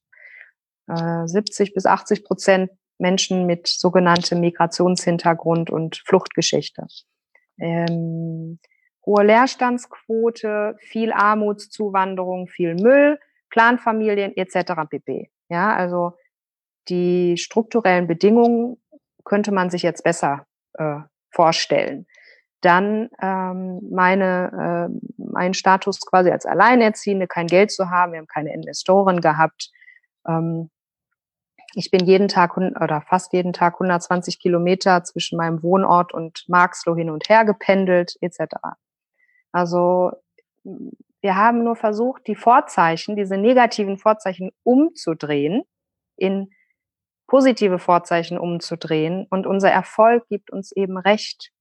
[0.87, 6.85] 70 bis 80 Prozent Menschen mit sogenanntem Migrationshintergrund und Fluchtgeschichte.
[7.57, 8.59] Ähm,
[9.05, 13.19] hohe Leerstandsquote, viel Armutszuwanderung, viel Müll,
[13.51, 14.73] Clanfamilien etc.
[14.89, 15.29] pp.
[15.49, 16.13] Ja, also
[16.89, 18.77] die strukturellen Bedingungen
[19.23, 22.07] könnte man sich jetzt besser äh, vorstellen.
[22.61, 28.27] Dann ähm, meine, äh, mein Status quasi als Alleinerziehende, kein Geld zu haben, wir haben
[28.27, 29.71] keine Investoren gehabt.
[30.27, 30.69] Ähm,
[31.73, 36.95] ich bin jeden Tag oder fast jeden Tag 120 Kilometer zwischen meinem Wohnort und Marxloh
[36.95, 38.55] hin und her gependelt etc.
[39.51, 40.11] Also
[41.21, 45.63] wir haben nur versucht, die Vorzeichen, diese negativen Vorzeichen umzudrehen,
[46.17, 46.49] in
[47.27, 49.27] positive Vorzeichen umzudrehen.
[49.29, 51.51] Und unser Erfolg gibt uns eben recht.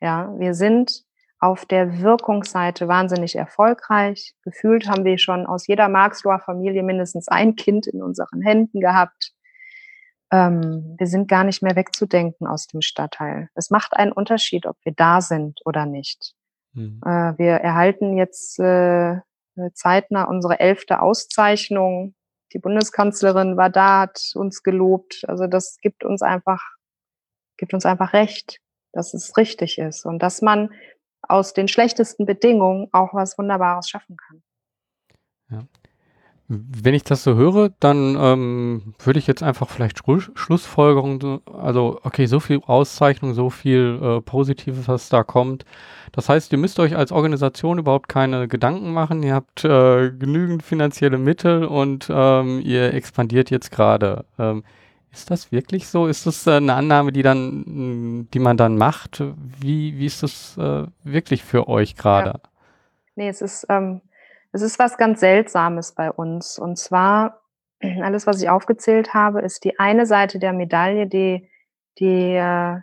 [0.00, 1.04] Ja, wir sind
[1.38, 4.34] auf der Wirkungsseite wahnsinnig erfolgreich.
[4.42, 9.32] Gefühlt haben wir schon aus jeder Marxloher Familie mindestens ein Kind in unseren Händen gehabt.
[10.30, 13.50] Ähm, wir sind gar nicht mehr wegzudenken aus dem Stadtteil.
[13.54, 16.35] Es macht einen Unterschied, ob wir da sind oder nicht.
[16.76, 17.00] Mhm.
[17.04, 19.16] Äh, wir erhalten jetzt äh,
[19.72, 22.14] zeitnah unsere elfte Auszeichnung.
[22.52, 25.24] Die Bundeskanzlerin war da, hat uns gelobt.
[25.26, 26.62] Also das gibt uns einfach,
[27.56, 28.60] gibt uns einfach recht,
[28.92, 30.70] dass es richtig ist und dass man
[31.22, 34.42] aus den schlechtesten Bedingungen auch was Wunderbares schaffen kann.
[35.50, 35.64] Ja.
[36.48, 41.98] Wenn ich das so höre, dann ähm, würde ich jetzt einfach vielleicht Schlu Schlussfolgerungen, also
[42.04, 45.64] okay, so viel Auszeichnung, so viel äh, Positives, was da kommt.
[46.12, 49.24] Das heißt, ihr müsst euch als Organisation überhaupt keine Gedanken machen.
[49.24, 54.24] Ihr habt äh, genügend finanzielle Mittel und ähm, ihr expandiert jetzt gerade.
[54.38, 54.62] Ähm,
[55.12, 56.06] ist das wirklich so?
[56.06, 59.22] Ist das äh, eine Annahme, die dann, die man dann macht?
[59.60, 62.30] Wie, wie ist das äh, wirklich für euch gerade?
[62.30, 62.40] Ja.
[63.16, 64.02] Nee, es ist, ähm,
[64.56, 66.58] es ist was ganz Seltsames bei uns.
[66.58, 67.42] Und zwar,
[68.02, 71.48] alles, was ich aufgezählt habe, ist die eine Seite der Medaille, die,
[71.98, 72.80] die äh,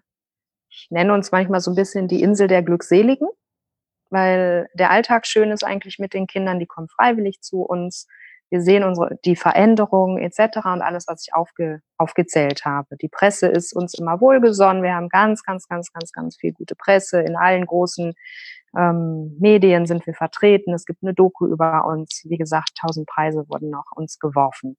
[0.70, 3.28] ich nenne uns manchmal so ein bisschen die Insel der Glückseligen,
[4.10, 8.08] weil der Alltag schön ist eigentlich mit den Kindern, die kommen freiwillig zu uns.
[8.50, 10.58] Wir sehen unsere, die Veränderungen etc.
[10.66, 12.98] und alles, was ich aufge, aufgezählt habe.
[12.98, 14.84] Die Presse ist uns immer wohlgesonnen.
[14.84, 17.22] Wir haben ganz, ganz, ganz, ganz, ganz viel gute Presse.
[17.22, 18.14] In allen großen
[18.76, 20.74] ähm, Medien sind wir vertreten.
[20.74, 22.24] Es gibt eine Doku über uns.
[22.26, 24.78] Wie gesagt, tausend Preise wurden noch uns geworfen.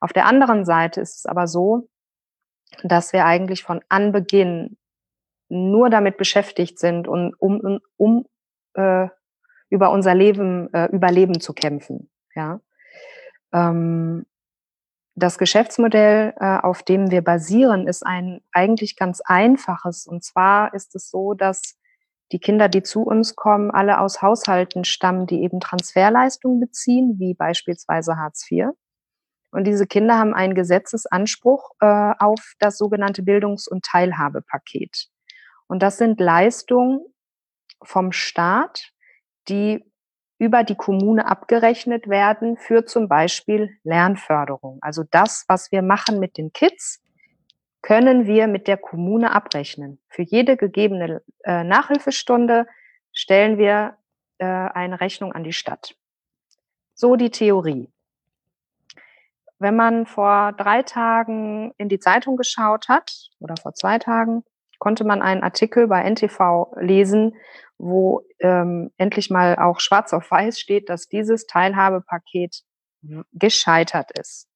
[0.00, 1.88] Auf der anderen Seite ist es aber so,
[2.82, 4.76] dass wir eigentlich von Anbeginn
[5.48, 8.26] nur damit beschäftigt sind, um, um, um
[8.74, 9.08] äh,
[9.68, 12.10] über unser Leben, äh, Überleben zu kämpfen.
[12.34, 12.60] Ja.
[13.52, 14.26] Ähm,
[15.16, 20.06] das Geschäftsmodell, äh, auf dem wir basieren, ist ein eigentlich ganz einfaches.
[20.06, 21.79] Und zwar ist es so, dass
[22.32, 27.34] die Kinder, die zu uns kommen, alle aus Haushalten stammen, die eben Transferleistungen beziehen, wie
[27.34, 28.68] beispielsweise Hartz IV.
[29.52, 35.08] Und diese Kinder haben einen Gesetzesanspruch äh, auf das sogenannte Bildungs- und Teilhabepaket.
[35.66, 37.00] Und das sind Leistungen
[37.82, 38.92] vom Staat,
[39.48, 39.84] die
[40.38, 44.78] über die Kommune abgerechnet werden für zum Beispiel Lernförderung.
[44.80, 47.02] Also das, was wir machen mit den Kids,
[47.82, 50.00] können wir mit der Kommune abrechnen.
[50.08, 52.66] Für jede gegebene äh, Nachhilfestunde
[53.12, 53.96] stellen wir
[54.38, 55.94] äh, eine Rechnung an die Stadt.
[56.94, 57.88] So die Theorie.
[59.58, 64.44] Wenn man vor drei Tagen in die Zeitung geschaut hat oder vor zwei Tagen,
[64.78, 67.36] konnte man einen Artikel bei NTV lesen,
[67.76, 72.62] wo ähm, endlich mal auch schwarz auf weiß steht, dass dieses Teilhabepaket
[73.32, 74.49] gescheitert ist.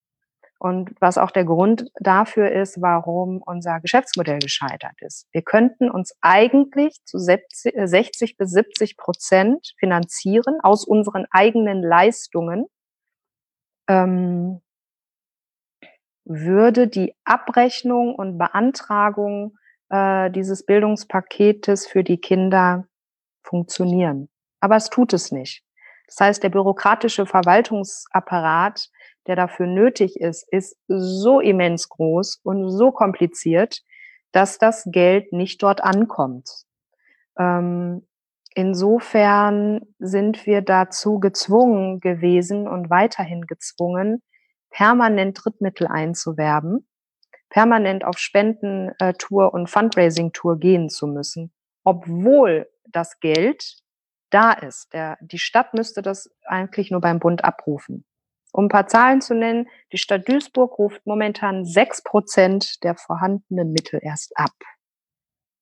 [0.65, 5.29] Und was auch der Grund dafür ist, warum unser Geschäftsmodell gescheitert ist.
[5.31, 12.65] Wir könnten uns eigentlich zu 60 äh, bis 70 Prozent finanzieren aus unseren eigenen Leistungen,
[13.91, 14.63] ähm,
[16.25, 19.59] würde die Abrechnung und Beantragung
[19.91, 22.89] äh, dieses Bildungspaketes für die Kinder
[23.43, 24.31] funktionieren.
[24.61, 25.63] Aber es tut es nicht.
[26.07, 28.89] Das heißt, der bürokratische Verwaltungsapparat,
[29.27, 33.83] der dafür nötig ist, ist so immens groß und so kompliziert,
[34.33, 36.65] dass das Geld nicht dort ankommt.
[37.39, 38.07] Ähm,
[38.55, 44.23] insofern sind wir dazu gezwungen gewesen und weiterhin gezwungen,
[44.71, 46.87] permanent Drittmittel einzuwerben,
[47.49, 51.53] permanent auf Spendentour und Fundraising-Tour gehen zu müssen,
[51.85, 53.79] obwohl das Geld
[54.31, 54.93] da ist.
[54.93, 58.05] Der, die Stadt müsste das eigentlich nur beim Bund abrufen.
[58.55, 63.73] Um ein paar Zahlen zu nennen, die Stadt Duisburg ruft momentan sechs Prozent der vorhandenen
[63.73, 64.55] Mittel erst ab.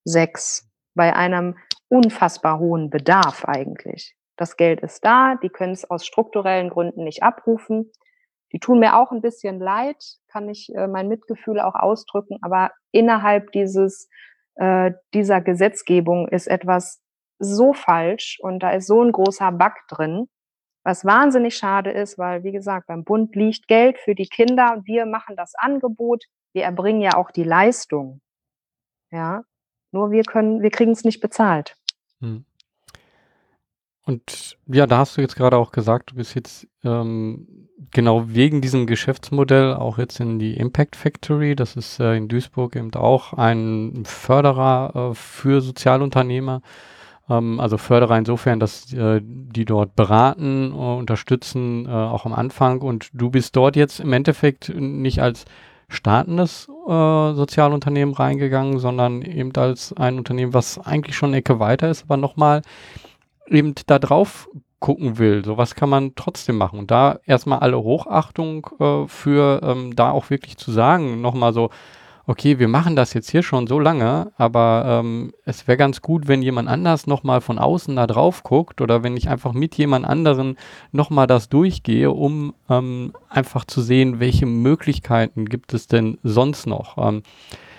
[0.05, 0.69] Sechs.
[0.95, 1.57] Bei einem
[1.89, 4.15] unfassbar hohen Bedarf eigentlich.
[4.37, 7.91] Das Geld ist da, die können es aus strukturellen Gründen nicht abrufen.
[8.53, 12.73] Die tun mir auch ein bisschen leid, kann ich äh, mein Mitgefühl auch ausdrücken, aber
[12.91, 14.11] innerhalb dieses,
[14.57, 17.01] äh, dieser Gesetzgebung ist etwas
[17.39, 20.29] so falsch und da ist so ein großer Bug drin,
[20.85, 25.07] was wahnsinnig schade ist, weil, wie gesagt, beim Bund liegt Geld für die Kinder wir
[25.07, 28.21] machen das Angebot, wir erbringen ja auch die Leistung.
[29.11, 29.45] Ja,
[29.93, 31.77] nur wir können, wir kriegen es nicht bezahlt.
[32.21, 32.45] Hm.
[34.05, 38.61] Und ja, da hast du jetzt gerade auch gesagt, du bist jetzt ähm, genau wegen
[38.61, 41.55] diesem Geschäftsmodell auch jetzt in die Impact Factory.
[41.55, 46.63] Das ist äh, in Duisburg eben auch ein Förderer äh, für Sozialunternehmer.
[47.29, 52.81] Ähm, also Förderer insofern, dass äh, die dort beraten, äh, unterstützen, äh, auch am Anfang.
[52.81, 55.45] Und du bist dort jetzt im Endeffekt nicht als
[55.89, 61.91] startendes äh, Sozialunternehmen reingegangen, sondern eben als ein Unternehmen, was eigentlich schon eine Ecke weiter
[61.91, 62.63] ist, aber nochmal
[63.49, 64.49] eben da drauf
[64.81, 65.45] gucken will.
[65.45, 66.79] So was kann man trotzdem machen.
[66.79, 71.71] Und da erstmal alle Hochachtung äh, für ähm, da auch wirklich zu sagen, nochmal so,
[72.27, 76.29] okay, wir machen das jetzt hier schon so lange, aber ähm, es wäre ganz gut,
[76.29, 80.07] wenn jemand anders nochmal von außen da drauf guckt oder wenn ich einfach mit jemand
[80.07, 80.57] anderen
[80.93, 86.97] nochmal das durchgehe, um ähm, einfach zu sehen, welche Möglichkeiten gibt es denn sonst noch.
[86.99, 87.23] Ähm,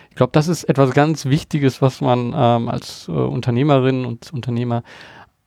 [0.09, 4.83] ich glaube, das ist etwas ganz Wichtiges, was man ähm, als äh, Unternehmerin und Unternehmer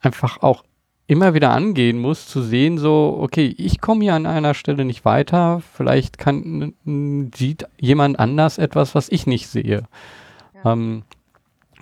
[0.01, 0.65] einfach auch
[1.07, 5.05] immer wieder angehen muss, zu sehen, so, okay, ich komme hier an einer Stelle nicht
[5.05, 6.75] weiter, vielleicht kann,
[7.35, 9.85] sieht jemand anders etwas, was ich nicht sehe.
[10.65, 10.73] Ja.
[10.73, 11.05] Ähm,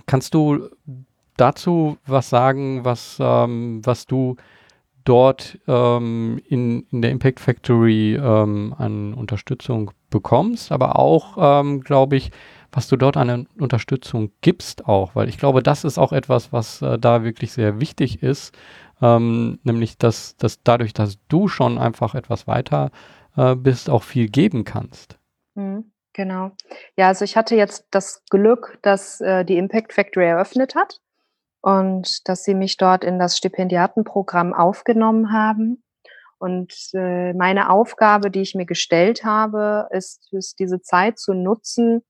[0.07, 0.69] kannst du
[1.37, 4.37] dazu was sagen, was, ähm, was du
[5.05, 12.17] dort ähm, in, in der Impact Factory ähm, an Unterstützung bekommst, aber auch, ähm, glaube
[12.17, 12.31] ich,
[12.73, 16.83] was du dort an Unterstützung gibst auch, weil ich glaube, das ist auch etwas, was
[16.83, 18.57] äh, da wirklich sehr wichtig ist,
[19.03, 22.91] ähm, nämlich dass, dass dadurch, dass du schon einfach etwas weiter
[23.37, 25.19] äh, bist, auch viel geben kannst.
[25.55, 26.53] Mhm, genau.
[26.97, 31.01] Ja, also ich hatte jetzt das Glück, dass äh, die Impact Factory eröffnet hat
[31.61, 35.83] und dass sie mich dort in das Stipendiatenprogramm aufgenommen haben.
[36.39, 42.03] Und äh, meine Aufgabe, die ich mir gestellt habe, ist, ist diese Zeit zu nutzen,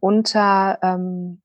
[0.00, 1.41] unter ähm,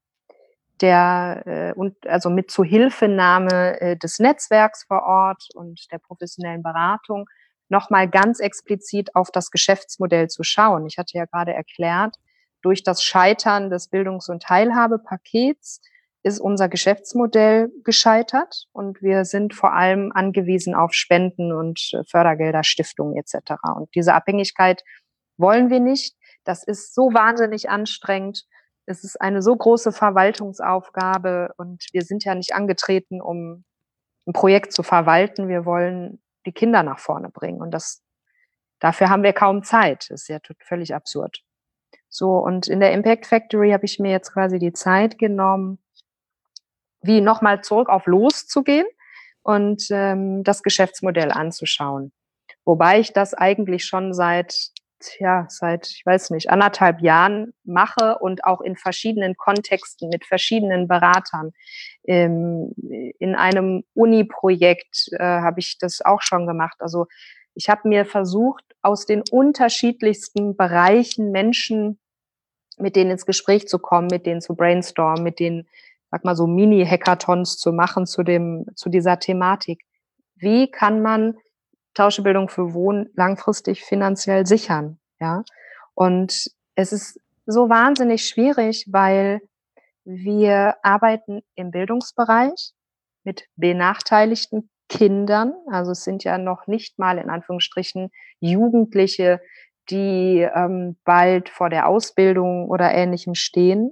[0.82, 7.26] der äh, und also mit Zuhilfenahme äh, des Netzwerks vor Ort und der professionellen Beratung
[7.70, 10.86] nochmal ganz explizit auf das Geschäftsmodell zu schauen.
[10.86, 12.16] Ich hatte ja gerade erklärt,
[12.62, 15.82] durch das Scheitern des Bildungs- und Teilhabepakets
[16.24, 22.64] ist unser Geschäftsmodell gescheitert und wir sind vor allem angewiesen auf Spenden und äh, Fördergelder,
[22.64, 23.54] Stiftungen etc.
[23.76, 24.84] Und diese Abhängigkeit
[25.38, 26.16] wollen wir nicht.
[26.44, 28.46] Das ist so wahnsinnig anstrengend
[28.88, 33.66] es ist eine so große Verwaltungsaufgabe und wir sind ja nicht angetreten, um
[34.26, 35.50] ein Projekt zu verwalten.
[35.50, 38.02] Wir wollen die Kinder nach vorne bringen und das,
[38.80, 40.10] dafür haben wir kaum Zeit.
[40.10, 41.44] Das ist ja völlig absurd.
[42.10, 45.80] So, und in der Impact Factory habe ich mir jetzt quasi die Zeit genommen,
[47.02, 48.88] wie nochmal zurück auf Los zu gehen
[49.44, 52.14] und ähm, das Geschäftsmodell anzuschauen.
[52.64, 54.72] Wobei ich das eigentlich schon seit
[55.20, 60.88] ja, seit, ich weiß nicht, anderthalb Jahren mache und auch in verschiedenen Kontexten mit verschiedenen
[60.88, 61.52] Beratern.
[62.06, 62.74] Ähm,
[63.20, 66.78] in einem Uni-Projekt äh, habe ich das auch schon gemacht.
[66.80, 67.08] Also
[67.54, 72.00] ich habe mir versucht, aus den unterschiedlichsten Bereichen Menschen
[72.78, 75.68] mit denen ins Gespräch zu kommen, mit denen zu brainstormen, mit denen,
[76.12, 79.82] sag mal so Mini-Hackathons zu machen zu dem, zu dieser Thematik.
[80.36, 81.38] Wie kann man
[81.98, 85.00] Tauschebildung für Wohnen langfristig finanziell sichern.
[85.20, 85.44] Ja,
[85.96, 89.42] und es ist so wahnsinnig schwierig, weil
[90.06, 92.74] wir arbeiten im Bildungsbereich
[93.24, 95.54] mit benachteiligten Kindern.
[95.70, 99.42] Also es sind ja noch nicht mal in Anführungsstrichen Jugendliche,
[99.90, 103.92] die ähm, bald vor der Ausbildung oder ähnlichem stehen,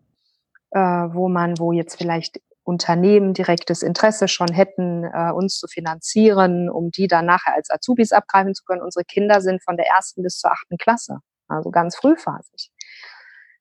[0.72, 6.69] äh, wo man, wo jetzt vielleicht Unternehmen direktes Interesse schon hätten, äh, uns zu finanzieren,
[6.69, 8.82] um die dann nachher als Azubis abgreifen zu können.
[8.82, 12.71] Unsere Kinder sind von der ersten bis zur achten Klasse, also ganz frühphasig.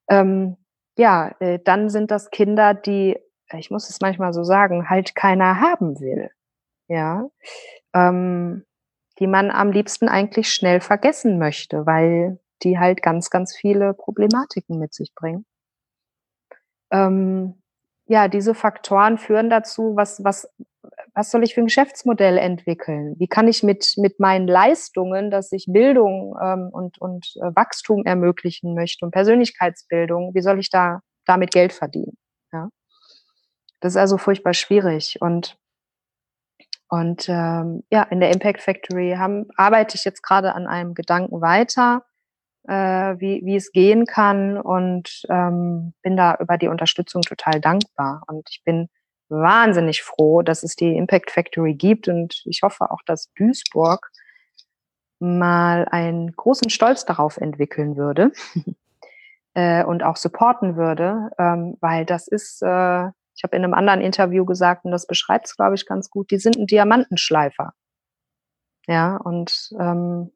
[0.08, 0.56] Ähm,
[0.96, 3.18] ja, äh, dann sind das Kinder, die,
[3.52, 6.30] ich muss es manchmal so sagen, halt keiner haben will.
[6.88, 7.28] Ja,
[7.94, 8.64] ähm,
[9.18, 14.78] die man am liebsten eigentlich schnell vergessen möchte, weil die halt ganz, ganz viele Problematiken
[14.78, 15.46] mit sich bringen.
[16.90, 17.62] Ähm,
[18.06, 20.48] ja, diese Faktoren führen dazu, was, was,
[21.14, 23.14] was soll ich für ein Geschäftsmodell entwickeln?
[23.18, 28.04] Wie kann ich mit, mit meinen Leistungen, dass ich Bildung ähm, und, und äh, Wachstum
[28.04, 32.16] ermöglichen möchte und Persönlichkeitsbildung, wie soll ich da damit Geld verdienen?
[32.52, 32.68] Ja?
[33.80, 35.18] Das ist also furchtbar schwierig.
[35.20, 35.56] Und,
[36.88, 41.40] und ähm, ja, in der Impact Factory haben, arbeite ich jetzt gerade an einem Gedanken
[41.40, 42.04] weiter,
[42.66, 48.22] äh, wie, wie es gehen kann und ähm, bin da über die Unterstützung total dankbar.
[48.26, 48.88] Und ich bin
[49.28, 54.10] wahnsinnig froh, dass es die Impact Factory gibt und ich hoffe auch, dass Duisburg
[55.18, 58.32] mal einen großen Stolz darauf entwickeln würde
[59.54, 64.00] äh, und auch supporten würde, ähm, weil das ist, äh, ich habe in einem anderen
[64.00, 67.72] Interview gesagt, und das beschreibt es, glaube ich, ganz gut, die sind ein Diamantenschleifer.
[68.86, 70.30] Ja, und ähm,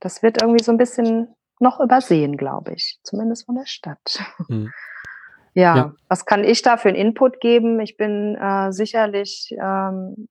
[0.00, 4.20] das wird irgendwie so ein bisschen noch übersehen, glaube ich, zumindest von der Stadt.
[4.48, 4.72] Mhm.
[5.52, 7.80] Ja, ja, was kann ich da für einen Input geben?
[7.80, 10.28] Ich bin äh, sicherlich, ähm,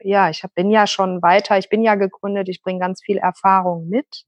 [0.00, 3.18] ja, ich hab, bin ja schon weiter, ich bin ja gegründet, ich bringe ganz viel
[3.18, 4.24] Erfahrung mit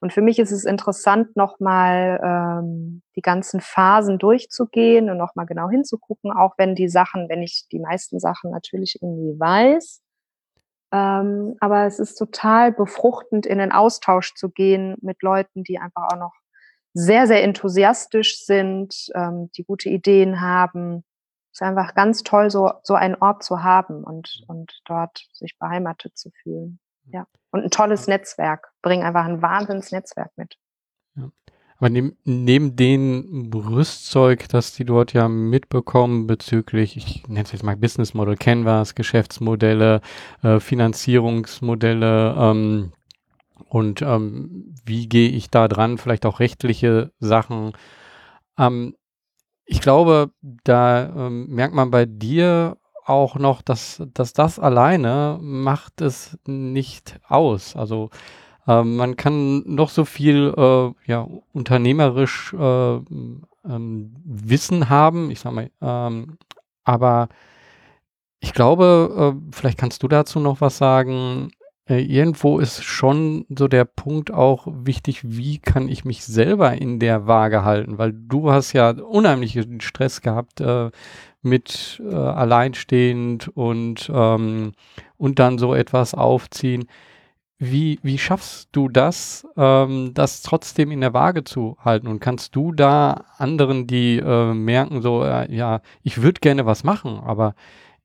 [0.00, 5.68] Und für mich ist es interessant, nochmal ähm, die ganzen Phasen durchzugehen und nochmal genau
[5.68, 10.00] hinzugucken, auch wenn die Sachen, wenn ich die meisten Sachen natürlich irgendwie weiß.
[10.90, 16.08] Ähm, aber es ist total befruchtend, in den Austausch zu gehen mit Leuten, die einfach
[16.12, 16.34] auch noch
[16.94, 21.04] sehr, sehr enthusiastisch sind, ähm, die gute Ideen haben.
[21.52, 25.58] Es ist einfach ganz toll, so, so einen Ort zu haben und, und dort sich
[25.58, 26.80] beheimatet zu fühlen.
[27.04, 27.26] Ja.
[27.50, 28.72] Und ein tolles Netzwerk.
[28.82, 30.56] Bring einfach ein wahnsinns Netzwerk mit.
[31.14, 31.30] Ja.
[31.78, 37.62] Aber neben, neben dem Rüstzeug, das die dort ja mitbekommen bezüglich, ich nenne es jetzt
[37.62, 40.00] mal Business Model Canvas, Geschäftsmodelle,
[40.42, 42.92] äh, Finanzierungsmodelle ähm,
[43.68, 47.72] und ähm, wie gehe ich da dran, vielleicht auch rechtliche Sachen.
[48.58, 48.96] Ähm,
[49.64, 50.32] ich glaube,
[50.64, 57.20] da ähm, merkt man bei dir auch noch, dass, dass das alleine macht es nicht
[57.28, 57.76] aus.
[57.76, 58.10] Also
[58.68, 65.52] ähm, man kann noch so viel äh, ja, unternehmerisch äh, ähm, Wissen haben, ich sag
[65.54, 66.38] mal, ähm,
[66.84, 67.28] aber
[68.40, 71.50] ich glaube, äh, vielleicht kannst du dazu noch was sagen.
[71.88, 76.98] Äh, irgendwo ist schon so der Punkt auch wichtig, wie kann ich mich selber in
[77.00, 80.90] der Waage halten, weil du hast ja unheimlichen Stress gehabt äh,
[81.40, 84.72] mit äh, alleinstehend und, ähm,
[85.16, 86.86] und dann so etwas aufziehen.
[87.60, 92.06] Wie, wie schaffst du das, ähm, das trotzdem in der Waage zu halten?
[92.06, 96.84] Und kannst du da anderen, die äh, merken, so, äh, ja, ich würde gerne was
[96.84, 97.54] machen, aber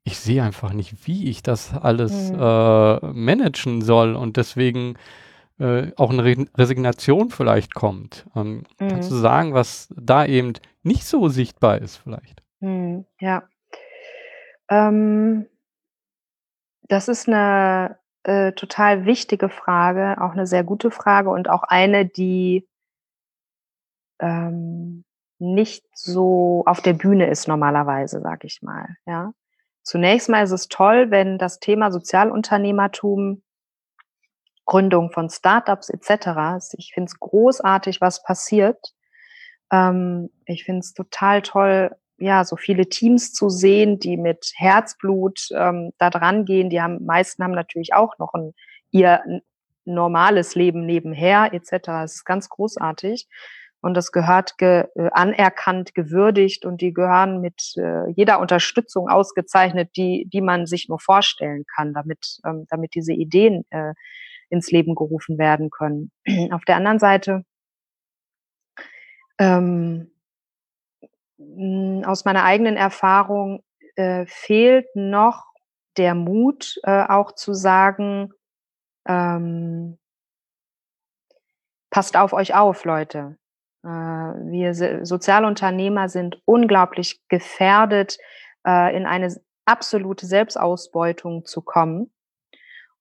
[0.04, 2.39] ich sehe einfach nicht, wie ich das alles mhm.
[2.39, 4.95] äh, managen soll und deswegen
[5.60, 8.26] äh, auch eine Re Resignation vielleicht kommt.
[8.36, 8.88] Ähm, mhm.
[8.88, 12.41] Kannst du sagen, was da eben nicht so sichtbar ist vielleicht?
[12.60, 13.43] Mhm, ja.
[14.70, 15.45] Ähm,
[16.88, 22.06] das ist eine äh, total wichtige Frage, auch eine sehr gute Frage und auch eine,
[22.06, 22.68] die
[24.20, 25.04] ähm,
[25.40, 28.96] nicht so auf der Bühne ist normalerweise, sag ich mal.
[29.06, 29.34] Ja.
[29.84, 33.44] Zunächst mal ist es toll, wenn das Thema Sozialunternehmertum,
[34.66, 36.64] Gründung von Startups etc.
[36.78, 38.94] Ich finde es großartig, was passiert.
[39.72, 45.47] Ähm, ich finde es total toll, ja, so viele Teams zu sehen, die mit Herzblut
[45.55, 46.70] ähm, da dran gehen.
[46.70, 48.53] Die haben, meisten haben natürlich auch noch ein,
[48.91, 49.22] ihr
[49.86, 51.89] normales Leben nebenher, etc.
[52.03, 53.28] Es ist ganz großartig.
[53.82, 59.91] Und das gehört ge, äh, anerkannt, gewürdigt und die gehören mit äh, jeder Unterstützung ausgezeichnet,
[59.97, 63.93] die, die man sich nur vorstellen kann, damit, ähm, damit diese Ideen äh,
[64.49, 66.11] ins Leben gerufen werden können.
[66.51, 67.43] Auf der anderen Seite
[69.38, 70.12] ähm, hm,
[72.06, 73.64] aus meiner eigenen Erfahrung
[73.96, 75.46] äh, fehlt noch
[75.98, 78.32] der Mut, äh, auch zu sagen,
[79.08, 79.98] ähm,
[81.89, 83.38] passt auf euch auf, Leute.
[83.84, 88.18] Äh, wir Sozialunternehmer sind unglaublich gefährdet,
[88.66, 89.36] äh, in eine
[89.66, 92.12] absolute Selbstausbeutung zu kommen.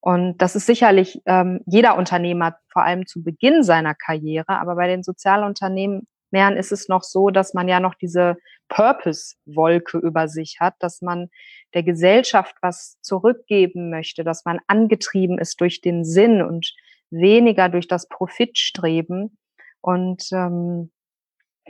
[0.01, 4.88] Und das ist sicherlich ähm, jeder Unternehmer, vor allem zu Beginn seiner Karriere, aber bei
[4.88, 8.37] den Sozialunternehmen Meeren ist es noch so, dass man ja noch diese
[8.68, 11.28] Purpose-Wolke über sich hat, dass man
[11.74, 16.74] der Gesellschaft was zurückgeben möchte, dass man angetrieben ist durch den Sinn und
[17.11, 19.37] weniger durch das Profitstreben.
[19.80, 20.91] Und ähm,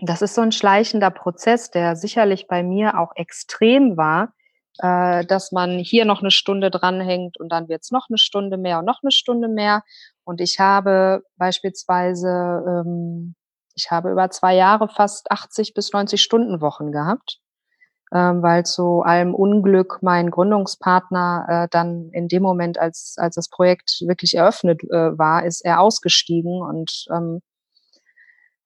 [0.01, 4.33] das ist so ein schleichender Prozess, der sicherlich bei mir auch extrem war,
[4.79, 8.57] äh, dass man hier noch eine Stunde dranhängt und dann wird es noch eine Stunde
[8.57, 9.83] mehr und noch eine Stunde mehr.
[10.25, 12.29] Und ich habe beispielsweise
[12.67, 13.35] ähm,
[13.75, 17.39] ich habe über zwei Jahre fast 80 bis 90 Stunden Wochen gehabt,
[18.13, 23.49] ähm, weil zu allem Unglück mein Gründungspartner äh, dann in dem Moment, als, als das
[23.49, 27.41] Projekt wirklich eröffnet äh, war, ist er ausgestiegen und ähm,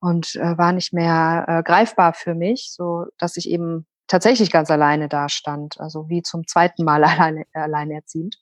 [0.00, 4.70] und äh, war nicht mehr äh, greifbar für mich, so dass ich eben tatsächlich ganz
[4.70, 8.36] alleine da stand, also wie zum zweiten Mal alleine, alleinerziehend.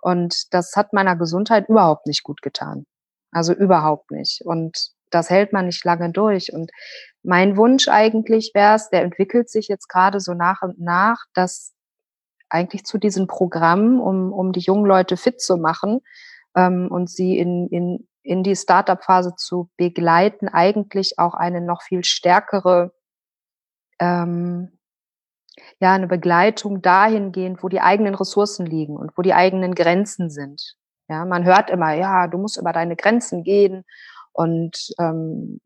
[0.00, 2.86] Und das hat meiner Gesundheit überhaupt nicht gut getan.
[3.30, 4.42] Also überhaupt nicht.
[4.44, 6.52] Und das hält man nicht lange durch.
[6.52, 6.70] Und
[7.22, 11.74] mein Wunsch eigentlich wäre es, der entwickelt sich jetzt gerade so nach und nach, dass
[12.48, 16.00] eigentlich zu diesen Programmen, um, um die jungen Leute fit zu machen
[16.54, 22.04] ähm, und sie in, in, in die Startup-Phase zu begleiten, eigentlich auch eine noch viel
[22.04, 22.92] stärkere
[23.98, 24.78] ähm,
[25.80, 30.76] ja, eine Begleitung dahingehend, wo die eigenen Ressourcen liegen und wo die eigenen Grenzen sind.
[31.08, 33.84] Ja, man hört immer, ja, du musst über deine Grenzen gehen
[34.32, 35.60] und ähm,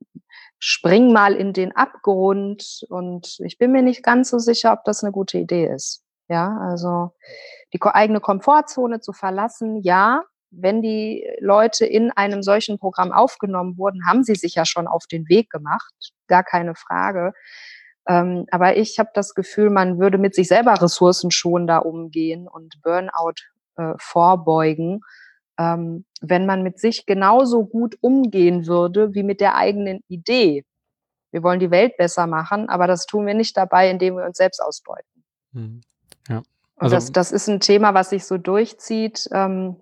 [0.59, 2.85] spring mal in den Abgrund.
[2.89, 6.03] Und ich bin mir nicht ganz so sicher, ob das eine gute Idee ist.
[6.29, 7.13] Ja, also
[7.73, 14.07] die eigene Komfortzone zu verlassen, ja, wenn die Leute in einem solchen Programm aufgenommen wurden,
[14.07, 15.93] haben sie sich ja schon auf den Weg gemacht,
[16.29, 17.33] gar keine Frage.
[18.09, 23.35] Ähm, aber ich habe das Gefühl, man würde mit sich selber ressourcenschonender umgehen und Burnout
[23.77, 25.01] äh, vorbeugen,
[25.59, 30.65] ähm, wenn man mit sich genauso gut umgehen würde wie mit der eigenen Idee.
[31.31, 34.39] Wir wollen die Welt besser machen, aber das tun wir nicht dabei, indem wir uns
[34.39, 35.25] selbst ausbeuten.
[35.53, 35.81] Mhm.
[36.29, 36.43] Ja.
[36.77, 39.77] Also, das, das ist ein Thema, was sich so durchzieht, ähm,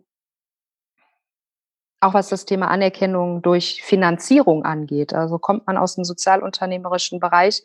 [2.01, 5.15] auch was das Thema Anerkennung durch Finanzierung angeht.
[5.15, 7.65] Also kommt man aus dem sozialunternehmerischen Bereich,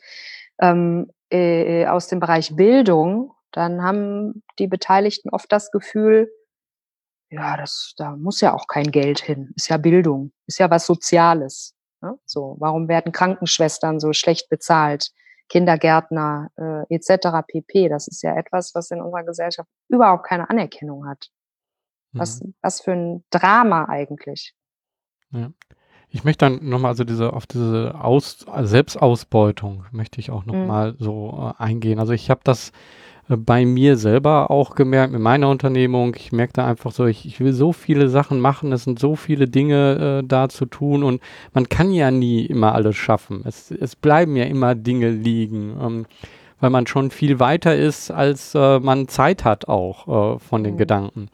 [0.58, 6.30] ähm, äh, aus dem Bereich Bildung, dann haben die Beteiligten oft das Gefühl,
[7.30, 9.52] ja, das, da muss ja auch kein Geld hin.
[9.56, 11.74] Ist ja Bildung, ist ja was Soziales.
[12.02, 12.18] Ne?
[12.24, 15.10] So, warum werden Krankenschwestern so schlecht bezahlt?
[15.48, 17.44] Kindergärtner äh, etc.
[17.46, 17.88] pp.
[17.88, 21.28] Das ist ja etwas, was in unserer Gesellschaft überhaupt keine Anerkennung hat.
[22.12, 22.54] Was, mhm.
[22.62, 24.54] was für ein Drama eigentlich.
[25.30, 25.52] Ja.
[26.08, 30.96] Ich möchte dann nochmal also diese auf diese Aus, Selbstausbeutung möchte ich auch nochmal mhm.
[30.98, 32.00] so äh, eingehen.
[32.00, 32.72] Also ich habe das
[33.36, 36.14] bei mir selber auch gemerkt, mit meiner Unternehmung.
[36.16, 39.14] Ich merke da einfach so, ich, ich will so viele Sachen machen, es sind so
[39.14, 41.20] viele Dinge äh, da zu tun und
[41.52, 43.42] man kann ja nie immer alles schaffen.
[43.44, 46.06] Es, es bleiben ja immer Dinge liegen, ähm,
[46.60, 50.74] weil man schon viel weiter ist, als äh, man Zeit hat auch äh, von den
[50.74, 50.78] mhm.
[50.78, 51.28] Gedanken.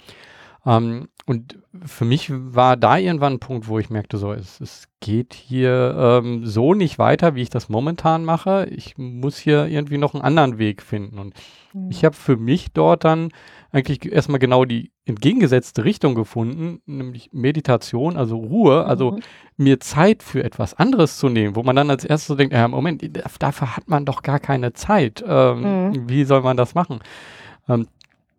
[0.66, 4.86] Ähm, und für mich war da irgendwann ein Punkt, wo ich merkte, so, es, es
[5.00, 8.68] geht hier ähm, so nicht weiter, wie ich das momentan mache.
[8.70, 11.18] Ich muss hier irgendwie noch einen anderen Weg finden.
[11.18, 11.34] Und
[11.74, 11.90] mhm.
[11.90, 13.30] ich habe für mich dort dann
[13.72, 19.20] eigentlich erstmal genau die entgegengesetzte Richtung gefunden, nämlich Meditation, also Ruhe, also mhm.
[19.56, 22.68] mir Zeit für etwas anderes zu nehmen, wo man dann als erstes so denkt, ja,
[22.68, 23.02] Moment,
[23.40, 25.24] dafür hat man doch gar keine Zeit.
[25.26, 26.08] Ähm, mhm.
[26.08, 27.00] Wie soll man das machen?
[27.68, 27.88] Ähm,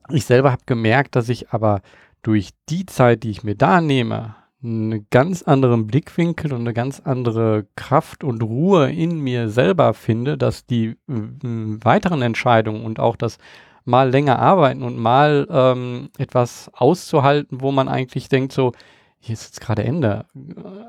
[0.09, 1.81] ich selber habe gemerkt, dass ich aber
[2.21, 6.99] durch die Zeit, die ich mir da nehme, einen ganz anderen Blickwinkel und eine ganz
[6.99, 13.37] andere Kraft und Ruhe in mir selber finde, dass die weiteren Entscheidungen und auch das
[13.85, 18.73] mal länger arbeiten und mal ähm, etwas auszuhalten, wo man eigentlich denkt, so,
[19.19, 20.25] hier ist jetzt gerade Ende.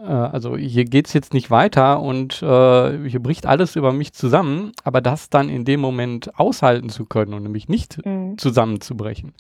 [0.05, 4.13] Äh, also hier geht es jetzt nicht weiter und äh, hier bricht alles über mich
[4.13, 8.37] zusammen, aber das dann in dem Moment aushalten zu können und nämlich nicht mhm.
[8.37, 9.33] zusammenzubrechen.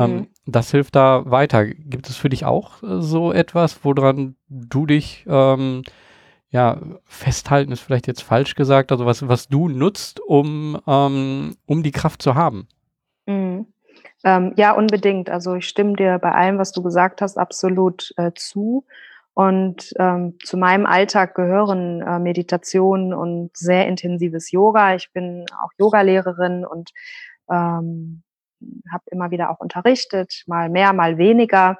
[0.00, 0.26] Ähm, mhm.
[0.46, 1.66] Das hilft da weiter.
[1.66, 5.82] Gibt es für dich auch äh, so etwas, woran du dich ähm,
[6.52, 11.82] ja, festhalten ist vielleicht jetzt falsch gesagt, also was, was du nutzt, um, ähm, um
[11.82, 12.68] die Kraft zu haben?
[13.26, 13.66] Mhm.
[14.24, 15.30] Ähm, ja, unbedingt.
[15.30, 18.84] Also ich stimme dir bei allem, was du gesagt hast, absolut äh, zu.
[19.34, 24.94] Und ähm, zu meinem Alltag gehören äh, Meditation und sehr intensives Yoga.
[24.94, 26.90] Ich bin auch Yogalehrerin und
[27.50, 28.22] ähm,
[28.92, 31.78] habe immer wieder auch unterrichtet, mal mehr, mal weniger.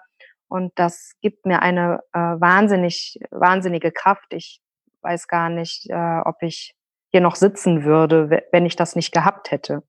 [0.49, 4.33] Und das gibt mir eine äh, wahnsinnig, wahnsinnige Kraft.
[4.35, 4.61] Ich
[5.01, 6.75] weiß gar nicht, äh, ob ich
[7.11, 9.83] hier noch sitzen würde, wenn ich das nicht gehabt hätte.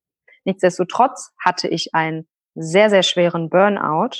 [0.44, 4.16] Nichtsdestotrotz hatte ich einen sehr, sehr schweren Burnout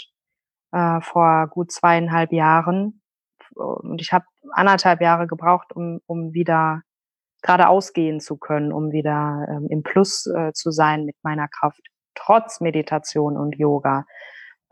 [0.72, 3.02] äh, vor gut zweieinhalb Jahren.
[3.54, 6.82] Und ich habe anderthalb Jahre gebraucht, um, um wieder
[7.42, 11.82] geradeaus gehen zu können, um wieder ähm, im Plus äh, zu sein mit meiner Kraft
[12.14, 14.06] trotz Meditation und Yoga.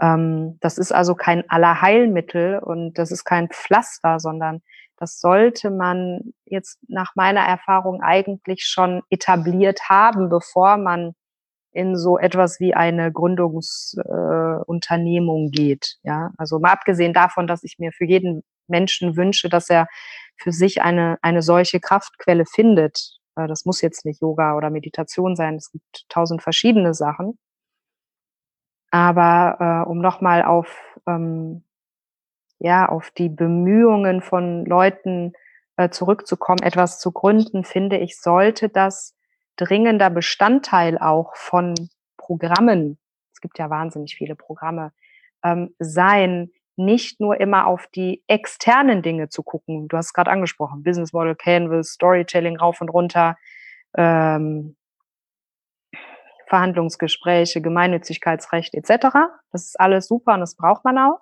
[0.01, 4.62] Ähm, das ist also kein Allerheilmittel und das ist kein Pflaster, sondern
[4.97, 11.14] das sollte man jetzt nach meiner Erfahrung eigentlich schon etabliert haben, bevor man
[11.72, 15.97] in so etwas wie eine Gründungsunternehmung äh, geht.
[16.03, 19.86] Ja, also mal abgesehen davon, dass ich mir für jeden Menschen wünsche, dass er
[20.36, 25.36] für sich eine, eine solche Kraftquelle findet, äh, das muss jetzt nicht Yoga oder Meditation
[25.36, 25.56] sein.
[25.56, 27.38] Es gibt tausend verschiedene Sachen.
[28.90, 31.64] Aber äh, um nochmal auf, ähm,
[32.58, 35.32] ja, auf die Bemühungen von Leuten
[35.76, 39.16] äh, zurückzukommen, etwas zu gründen, finde ich, sollte das
[39.56, 41.74] dringender Bestandteil auch von
[42.16, 42.98] Programmen,
[43.32, 44.92] es gibt ja wahnsinnig viele Programme,
[45.42, 49.88] ähm, sein, nicht nur immer auf die externen Dinge zu gucken.
[49.88, 53.36] Du hast es gerade angesprochen, Business Model, Canvas, Storytelling rauf und runter,
[53.96, 54.76] ähm,
[56.48, 59.16] Verhandlungsgespräche, Gemeinnützigkeitsrecht etc.
[59.52, 61.20] Das ist alles super und das braucht man auch.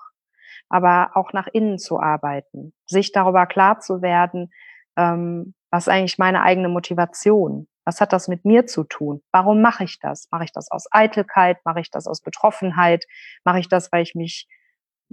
[0.69, 4.53] Aber auch nach innen zu arbeiten, sich darüber klar zu werden,
[4.97, 7.69] ähm, was eigentlich meine eigene Motivation?
[7.85, 9.23] Was hat das mit mir zu tun?
[9.33, 10.29] Warum mache ich das?
[10.31, 11.59] Mache ich das aus Eitelkeit?
[11.65, 13.07] Mache ich das aus Betroffenheit?
[13.45, 14.49] Mache ich das, weil ich mich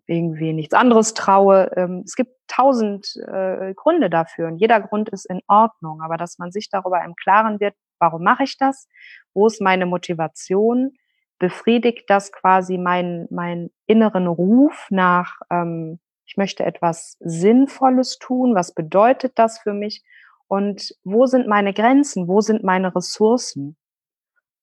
[0.05, 1.71] irgendwie nichts anderes traue.
[1.75, 6.37] Ähm, es gibt tausend äh, Gründe dafür und jeder Grund ist in Ordnung, aber dass
[6.37, 8.87] man sich darüber im Klaren wird, warum mache ich das?
[9.33, 10.97] Wo ist meine Motivation?
[11.39, 18.73] befriedigt das quasi meinen mein inneren Ruf nach, ähm, ich möchte etwas Sinnvolles tun, was
[18.73, 20.03] bedeutet das für mich
[20.47, 23.77] und wo sind meine Grenzen, wo sind meine Ressourcen?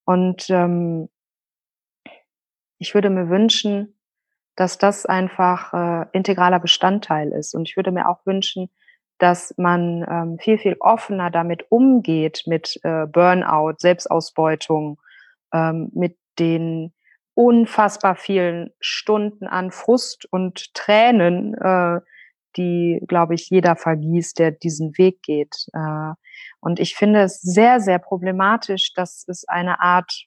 [0.05, 1.09] Und ähm,
[2.77, 3.94] ich würde mir wünschen,
[4.55, 7.53] dass das einfach äh, integraler Bestandteil ist.
[7.53, 8.69] Und ich würde mir auch wünschen,
[9.17, 14.99] dass man ähm, viel, viel offener damit umgeht, mit äh, Burnout, Selbstausbeutung,
[15.53, 16.93] ähm, mit den
[17.33, 21.99] unfassbar vielen Stunden an Frust und Tränen, äh,
[22.57, 25.67] die, glaube ich, jeder vergießt, der diesen Weg geht.
[25.73, 26.13] Äh,
[26.61, 30.25] und ich finde es sehr, sehr problematisch, dass es eine Art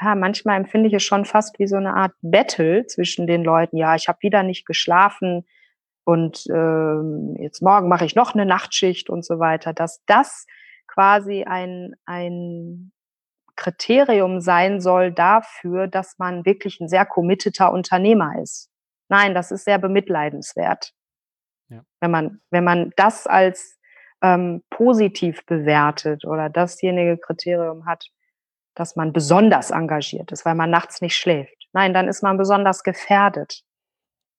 [0.00, 3.76] ja, manchmal empfinde ich es schon fast wie so eine Art Battle zwischen den Leuten.
[3.76, 5.46] Ja, ich habe wieder nicht geschlafen
[6.04, 9.72] und ähm, jetzt morgen mache ich noch eine Nachtschicht und so weiter.
[9.72, 10.46] Dass das
[10.86, 12.92] quasi ein, ein
[13.56, 18.70] Kriterium sein soll dafür, dass man wirklich ein sehr committeter Unternehmer ist.
[19.08, 20.92] Nein, das ist sehr bemitleidenswert.
[21.68, 21.82] Ja.
[22.00, 23.78] Wenn man, wenn man das als
[24.22, 28.10] ähm, positiv bewertet oder dasjenige Kriterium hat,
[28.78, 31.66] dass man besonders engagiert ist, weil man nachts nicht schläft.
[31.72, 33.64] Nein, dann ist man besonders gefährdet.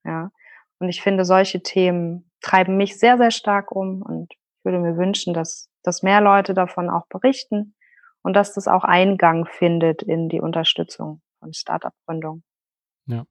[0.06, 0.32] Ja.
[0.80, 4.96] Und ich finde, solche Themen treiben mich sehr, sehr stark um und ich würde mir
[4.96, 7.76] wünschen, dass, dass mehr Leute davon auch berichten
[8.22, 12.44] und dass das auch Eingang findet in die Unterstützung von Startup-Gründung.
[13.08, 13.26] Ja.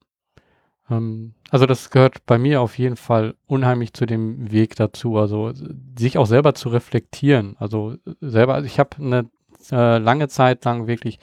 [0.90, 5.52] Ähm, also das gehört bei mir auf jeden Fall unheimlich zu dem Weg dazu, also
[5.98, 7.56] sich auch selber zu reflektieren.
[7.58, 9.30] Also selber, also ich habe eine
[9.70, 11.18] äh, lange Zeit lang wirklich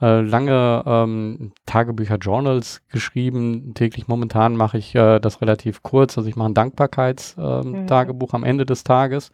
[0.00, 3.74] äh, lange ähm, Tagebücher, Journals geschrieben.
[3.74, 6.16] Täglich momentan mache ich äh, das relativ kurz.
[6.16, 8.44] Also ich mache ein Dankbarkeitstagebuch ähm, mhm.
[8.44, 9.30] am Ende des Tages,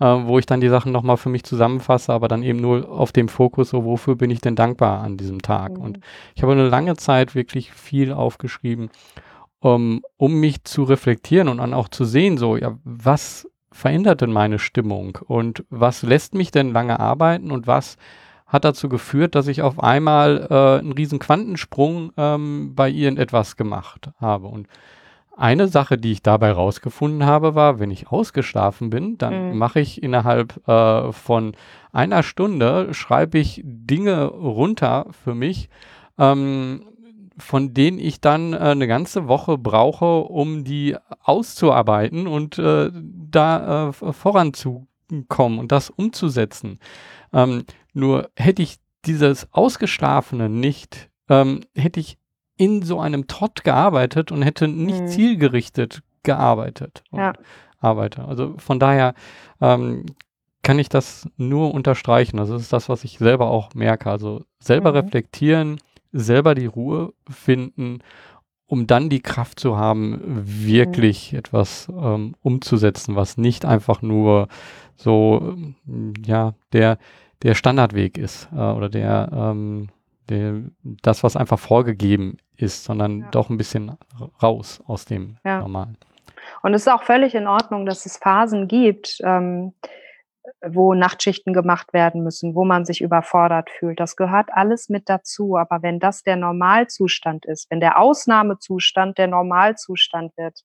[0.00, 3.12] äh, wo ich dann die Sachen nochmal für mich zusammenfasse, aber dann eben nur auf
[3.12, 5.74] dem Fokus, so wofür bin ich denn dankbar an diesem Tag.
[5.74, 5.80] Mhm.
[5.80, 6.00] Und
[6.34, 8.90] ich habe eine lange Zeit wirklich viel aufgeschrieben,
[9.60, 14.32] um, um mich zu reflektieren und dann auch zu sehen, so, ja, was verändert denn
[14.32, 17.96] meine Stimmung und was lässt mich denn lange arbeiten und was
[18.46, 24.10] hat dazu geführt, dass ich auf einmal äh, einen riesen Quantensprung ähm, bei irgendetwas gemacht
[24.20, 24.46] habe.
[24.48, 24.68] Und
[25.34, 29.58] eine Sache, die ich dabei rausgefunden habe, war, wenn ich ausgeschlafen bin, dann mhm.
[29.58, 31.54] mache ich innerhalb äh, von
[31.92, 35.70] einer Stunde, schreibe ich Dinge runter für mich,
[36.18, 36.84] ähm,
[37.38, 43.88] von denen ich dann äh, eine ganze Woche brauche, um die auszuarbeiten und äh, da
[43.88, 46.78] äh, voranzukommen und das umzusetzen.
[47.32, 52.18] Ähm, nur hätte ich dieses Ausgeschlafene nicht, ähm, hätte ich
[52.56, 55.08] in so einem Trott gearbeitet und hätte nicht mhm.
[55.08, 57.02] zielgerichtet gearbeitet.
[57.10, 57.32] Ja.
[57.80, 58.24] Arbeite.
[58.24, 59.14] Also von daher
[59.60, 60.06] ähm,
[60.62, 62.36] kann ich das nur unterstreichen.
[62.36, 64.10] Das ist das, was ich selber auch merke.
[64.10, 64.98] Also selber mhm.
[64.98, 65.80] reflektieren,
[66.12, 68.00] selber die Ruhe finden,
[68.66, 71.38] um dann die Kraft zu haben, wirklich mhm.
[71.38, 74.48] etwas ähm, umzusetzen, was nicht einfach nur
[74.96, 75.56] so,
[76.24, 76.98] ja, der,
[77.42, 79.88] der Standardweg ist äh, oder der, ähm,
[80.28, 83.28] der, das, was einfach vorgegeben ist, sondern ja.
[83.30, 83.92] doch ein bisschen
[84.42, 85.60] raus aus dem ja.
[85.60, 85.98] Normalen.
[86.62, 89.72] Und es ist auch völlig in Ordnung, dass es Phasen gibt, ähm,
[90.66, 94.00] wo Nachtschichten gemacht werden müssen, wo man sich überfordert fühlt.
[94.00, 95.56] Das gehört alles mit dazu.
[95.56, 100.62] Aber wenn das der Normalzustand ist, wenn der Ausnahmezustand der Normalzustand wird,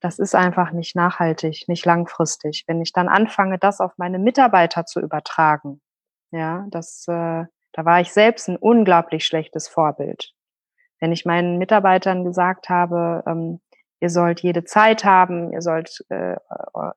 [0.00, 2.64] das ist einfach nicht nachhaltig, nicht langfristig.
[2.66, 5.80] Wenn ich dann anfange, das auf meine Mitarbeiter zu übertragen,
[6.32, 10.32] ja, das, äh, da war ich selbst ein unglaublich schlechtes Vorbild.
[10.98, 13.60] Wenn ich meinen Mitarbeitern gesagt habe, ähm,
[14.02, 16.34] ihr sollt jede Zeit haben, ihr sollt äh,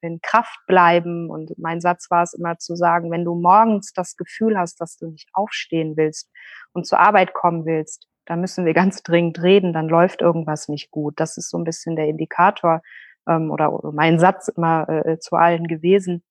[0.01, 1.29] in Kraft bleiben.
[1.29, 4.97] Und mein Satz war es immer zu sagen, wenn du morgens das Gefühl hast, dass
[4.97, 6.31] du nicht aufstehen willst
[6.73, 10.89] und zur Arbeit kommen willst, da müssen wir ganz dringend reden, dann läuft irgendwas nicht
[10.89, 11.19] gut.
[11.19, 12.81] Das ist so ein bisschen der Indikator
[13.29, 16.23] ähm, oder, oder mein Satz immer äh, zu allen gewesen.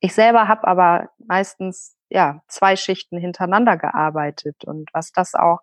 [0.00, 5.58] Ich selber habe aber meistens ja zwei Schichten hintereinander gearbeitet und was das auch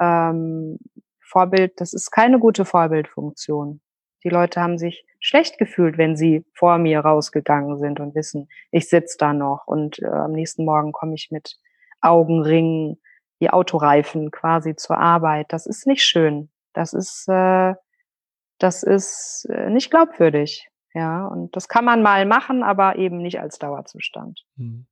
[0.00, 0.78] ähm,
[1.26, 3.80] Vorbild, das ist keine gute Vorbildfunktion.
[4.24, 8.88] Die Leute haben sich schlecht gefühlt, wenn sie vor mir rausgegangen sind und wissen, ich
[8.88, 11.58] sitze da noch und äh, am nächsten Morgen komme ich mit
[12.00, 13.00] Augenringen,
[13.40, 15.46] die Autoreifen quasi zur Arbeit.
[15.50, 16.50] Das ist nicht schön.
[16.72, 17.74] Das ist, äh,
[18.58, 20.68] das ist äh, nicht glaubwürdig.
[20.94, 24.44] Ja, und das kann man mal machen, aber eben nicht als Dauerzustand.
[24.56, 24.86] Mhm.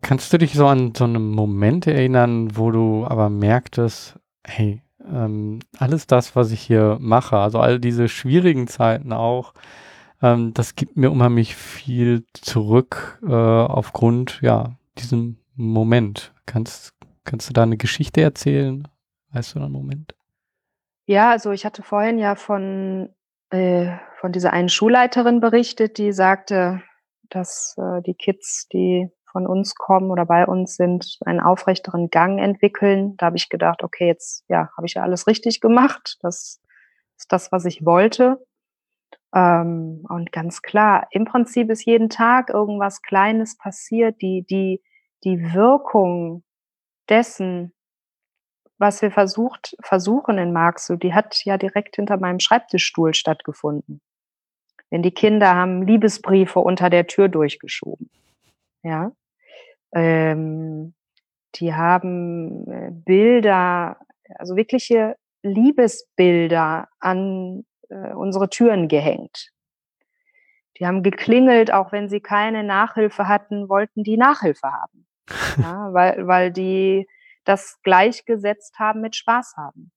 [0.00, 5.60] Kannst du dich so an so einen Moment erinnern, wo du aber merktest, hey, ähm,
[5.78, 9.54] alles das, was ich hier mache, also all diese schwierigen Zeiten auch,
[10.22, 16.32] ähm, das gibt mir unheimlich viel zurück äh, aufgrund, ja, diesem Moment.
[16.46, 18.88] Kannst, kannst du da eine Geschichte erzählen?
[19.32, 20.14] Weißt du da einen Moment?
[21.06, 23.10] Ja, also ich hatte vorhin ja von,
[23.50, 26.82] äh, von dieser einen Schulleiterin berichtet, die sagte,
[27.28, 32.38] dass äh, die Kids, die von uns kommen oder bei uns sind, einen aufrechteren Gang
[32.40, 33.16] entwickeln.
[33.16, 36.18] Da habe ich gedacht, okay, jetzt ja, habe ich ja alles richtig gemacht.
[36.22, 36.62] Das
[37.18, 38.46] ist das, was ich wollte.
[39.34, 44.22] Ähm, und ganz klar, im Prinzip ist jeden Tag irgendwas Kleines passiert.
[44.22, 44.80] Die, die,
[45.24, 46.44] die Wirkung
[47.08, 47.74] dessen,
[48.78, 54.00] was wir versucht, versuchen in Marxloh, die hat ja direkt hinter meinem Schreibtischstuhl stattgefunden.
[54.92, 58.10] Denn die Kinder haben Liebesbriefe unter der Tür durchgeschoben.
[58.84, 59.10] Ja.
[59.94, 60.94] Ähm,
[61.56, 63.98] die haben äh, Bilder,
[64.36, 69.50] also wirkliche Liebesbilder an äh, unsere Türen gehängt.
[70.78, 75.06] Die haben geklingelt, auch wenn sie keine Nachhilfe hatten, wollten die Nachhilfe haben.
[75.56, 77.06] Ja, weil, weil die
[77.44, 79.92] das gleichgesetzt haben mit Spaß haben.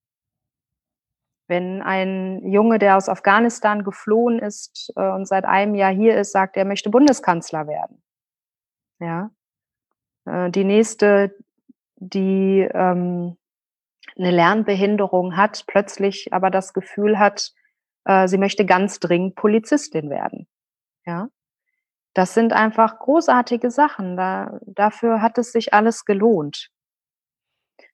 [1.48, 6.32] Wenn ein Junge, der aus Afghanistan geflohen ist äh, und seit einem Jahr hier ist,
[6.32, 8.04] sagt, er möchte Bundeskanzler werden.
[9.00, 9.32] Ja.
[10.28, 11.36] Äh, die nächste,
[11.96, 13.38] die ähm,
[14.18, 17.54] eine Lernbehinderung hat, plötzlich aber das Gefühl hat,
[18.06, 20.48] äh, sie möchte ganz dringend Polizistin werden.
[21.06, 21.30] Ja.
[22.14, 24.18] Das sind einfach großartige Sachen.
[24.18, 26.72] Da, dafür hat es sich alles gelohnt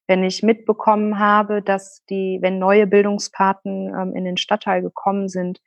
[0.08, 5.62] wenn ich mitbekommen habe, dass die, wenn neue Bildungspaten ähm, in den Stadtteil gekommen sind,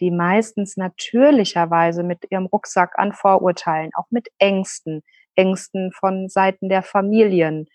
[0.00, 5.02] die meistens natürlicherweise mit ihrem Rucksack an Vorurteilen, auch mit Ängsten,
[5.34, 7.66] Ängsten von Seiten der Familien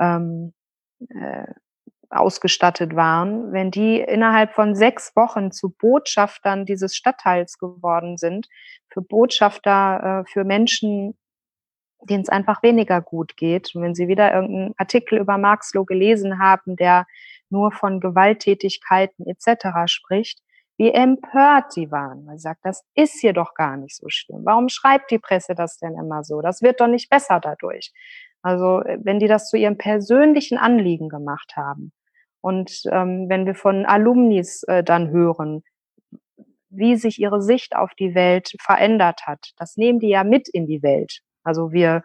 [0.00, 0.52] ähm,
[1.08, 1.46] äh,
[2.10, 8.48] ausgestattet waren, wenn die innerhalb von sechs Wochen zu Botschaftern dieses Stadtteils geworden sind,
[8.88, 11.14] für Botschafter, äh, für Menschen
[12.08, 13.74] denen es einfach weniger gut geht.
[13.74, 17.06] Und wenn Sie wieder irgendeinen Artikel über Marxloh gelesen haben, der
[17.50, 19.86] nur von Gewalttätigkeiten etc.
[19.86, 20.40] spricht,
[20.82, 22.24] wie empört sie waren.
[22.24, 24.40] Man sagt, das ist hier doch gar nicht so schlimm.
[24.42, 26.40] Warum schreibt die Presse das denn immer so?
[26.40, 27.92] Das wird doch nicht besser dadurch.
[28.42, 31.92] Also äh, wenn die das zu ihrem persönlichen Anliegen gemacht haben
[32.40, 35.62] und ähm, wenn wir von Alumnis äh, dann hören,
[36.68, 40.66] wie sich ihre Sicht auf die Welt verändert hat, das nehmen die ja mit in
[40.66, 41.20] die Welt.
[41.44, 42.02] Also wir,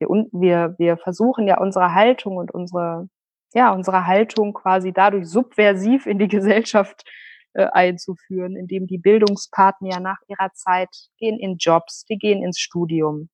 [0.00, 3.08] wir, wir, wir versuchen ja unsere Haltung und unsere,
[3.54, 7.08] ja, unsere Haltung quasi dadurch subversiv in die Gesellschaft
[7.54, 12.58] äh, einzuführen, indem die Bildungspartner ja nach ihrer Zeit gehen in Jobs, die gehen ins
[12.58, 13.28] Studium.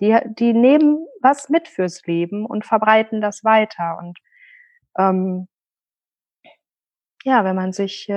[0.00, 3.98] Die, die nehmen was mit fürs Leben und verbreiten das weiter.
[3.98, 4.18] Und
[4.98, 5.48] ähm,
[7.24, 8.14] ja, wenn man sich, äh,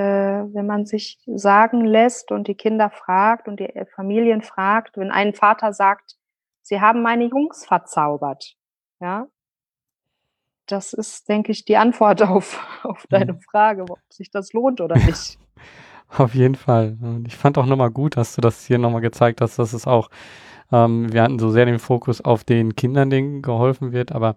[0.54, 5.34] wenn man sich sagen lässt und die Kinder fragt und die Familien fragt, wenn ein
[5.34, 6.16] Vater sagt,
[6.62, 8.54] Sie haben meine Jungs verzaubert.
[9.00, 9.28] Ja.
[10.68, 13.40] Das ist, denke ich, die Antwort auf, auf deine mhm.
[13.40, 15.38] Frage, ob sich das lohnt oder nicht.
[16.16, 16.96] auf jeden Fall.
[17.00, 19.86] Und ich fand auch nochmal gut, dass du das hier nochmal gezeigt hast, dass es
[19.86, 20.10] auch,
[20.70, 24.36] ähm, wir hatten so sehr den Fokus auf den Kindern, denen geholfen wird, aber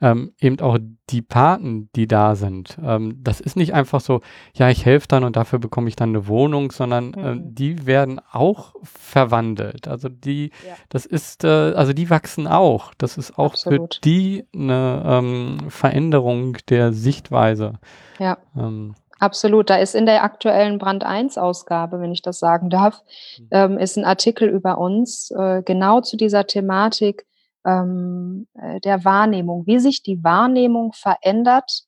[0.00, 0.78] ähm, eben auch
[1.10, 2.78] die Paten, die da sind.
[2.82, 4.20] Ähm, das ist nicht einfach so,
[4.54, 7.54] ja, ich helfe dann und dafür bekomme ich dann eine Wohnung, sondern äh, mhm.
[7.54, 9.88] die werden auch verwandelt.
[9.88, 10.74] Also die, ja.
[10.88, 12.94] das ist, äh, also die wachsen auch.
[12.96, 13.96] Das ist auch Absolut.
[13.96, 17.74] für die eine ähm, Veränderung der Sichtweise.
[18.18, 18.38] Ja.
[18.56, 19.68] Ähm, Absolut.
[19.68, 23.02] Da ist in der aktuellen Brand 1 Ausgabe, wenn ich das sagen darf,
[23.38, 23.48] mhm.
[23.50, 27.26] ähm, ist ein Artikel über uns äh, genau zu dieser Thematik
[27.64, 31.84] ähm, äh, der Wahrnehmung, wie sich die Wahrnehmung verändert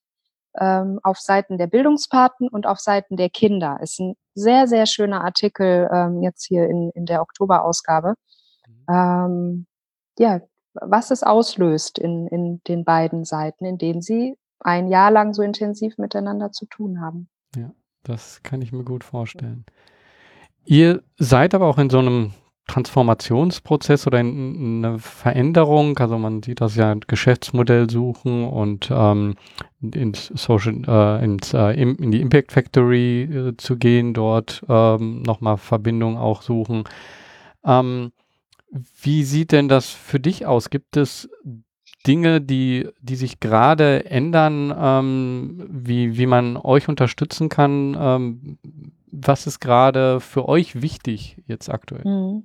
[0.59, 3.79] ähm, auf Seiten der Bildungspaten und auf Seiten der Kinder.
[3.81, 8.15] Ist ein sehr, sehr schöner Artikel ähm, jetzt hier in, in der Oktoberausgabe.
[8.67, 8.95] Mhm.
[8.95, 9.67] Ähm,
[10.19, 10.41] ja,
[10.75, 15.99] was es auslöst in, in den beiden Seiten, indem sie ein Jahr lang so intensiv
[15.99, 17.29] miteinander zu tun haben.
[17.57, 17.73] Ja,
[18.05, 19.65] das kann ich mir gut vorstellen.
[20.65, 22.33] Ihr seid aber auch in so einem
[22.69, 25.99] Transformationsprozess oder in, eine Veränderung.
[25.99, 29.35] Also man sieht das ja Geschäftsmodell suchen und ähm,
[29.81, 35.59] ins Social, äh, ins, äh, in die Impact Factory äh, zu gehen, dort ähm, nochmal
[35.59, 36.85] Verbindungen auch suchen.
[37.65, 38.13] Ähm,
[39.03, 40.71] wie sieht denn das für dich aus?
[40.71, 41.29] Gibt es
[42.07, 47.97] Dinge, die, die sich gerade ändern, ähm, wie, wie man euch unterstützen kann?
[47.99, 48.59] Ähm,
[49.13, 52.05] was ist gerade für euch wichtig jetzt aktuell?
[52.05, 52.45] Mhm.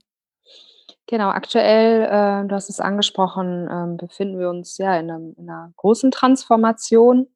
[1.09, 5.45] Genau, aktuell, äh, du hast es angesprochen, ähm, befinden wir uns ja in 'nem in
[5.45, 7.27] 'ner großen Transformation.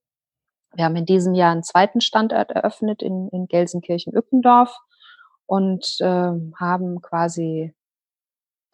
[0.75, 4.75] Wir haben in diesem Jahr einen zweiten Standort eröffnet in in Gelsenkirchen-Ückendorf
[5.47, 7.73] und, ähm, haben quasi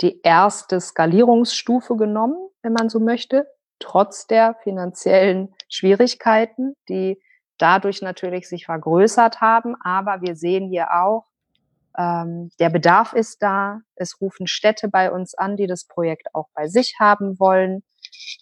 [0.02, 3.48] die erste Skalierungsstufe genommen, wenn man so möchte.
[3.80, 7.22] trotz der finanziellen Schwierigkeiten, die
[7.60, 9.76] dadurch natürlich sich vergrößert haben.
[9.84, 11.26] Aber wir sehen hier auch,
[11.98, 13.82] ähm, der Bedarf ist da.
[13.96, 17.84] Es rufen Städte bei uns an, die das Projekt auch bei sich haben wollen.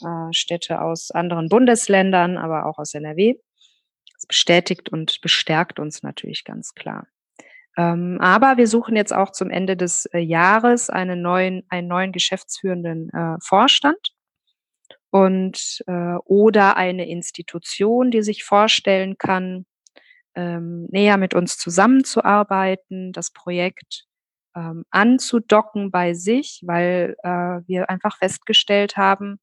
[0.01, 3.35] Äh, Städte aus anderen Bundesländern, aber auch aus NRW.
[4.13, 7.07] Das bestätigt und bestärkt uns natürlich ganz klar.
[7.77, 12.11] Ähm, aber wir suchen jetzt auch zum Ende des äh, Jahres einen neuen, einen neuen
[12.11, 14.13] geschäftsführenden äh, Vorstand
[15.09, 19.65] und äh, oder eine Institution, die sich vorstellen kann,
[20.35, 24.05] ähm, näher mit uns zusammenzuarbeiten, das Projekt
[24.55, 29.39] ähm, anzudocken bei sich, weil äh, wir einfach festgestellt haben,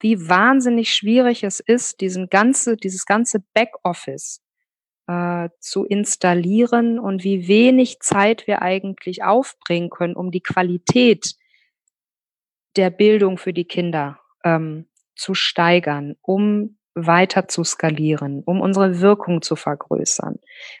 [0.00, 4.42] wie wahnsinnig schwierig es ist, diesen ganze, dieses ganze Backoffice
[5.06, 11.34] äh, zu installieren und wie wenig Zeit wir eigentlich aufbringen können, um die Qualität
[12.76, 19.42] der Bildung für die Kinder ähm, zu steigern, um weiter zu skalieren, um unsere Wirkung
[19.42, 20.38] zu vergrößern.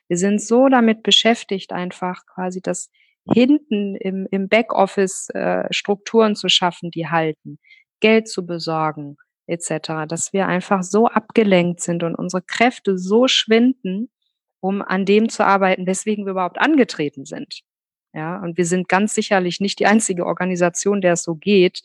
[0.08, 2.90] Wir sind so damit beschäftigt, einfach quasi das
[3.32, 7.58] hinten im, im Backoffice äh, Strukturen zu schaffen, die halten,
[8.00, 9.16] Geld zu besorgen,
[9.46, 14.10] etc., dass wir einfach so abgelenkt sind und unsere Kräfte so schwinden,
[14.60, 17.60] um an dem zu arbeiten, weswegen wir überhaupt angetreten sind.
[18.12, 21.82] Ja, und wir sind ganz sicherlich nicht die einzige Organisation, der es so geht.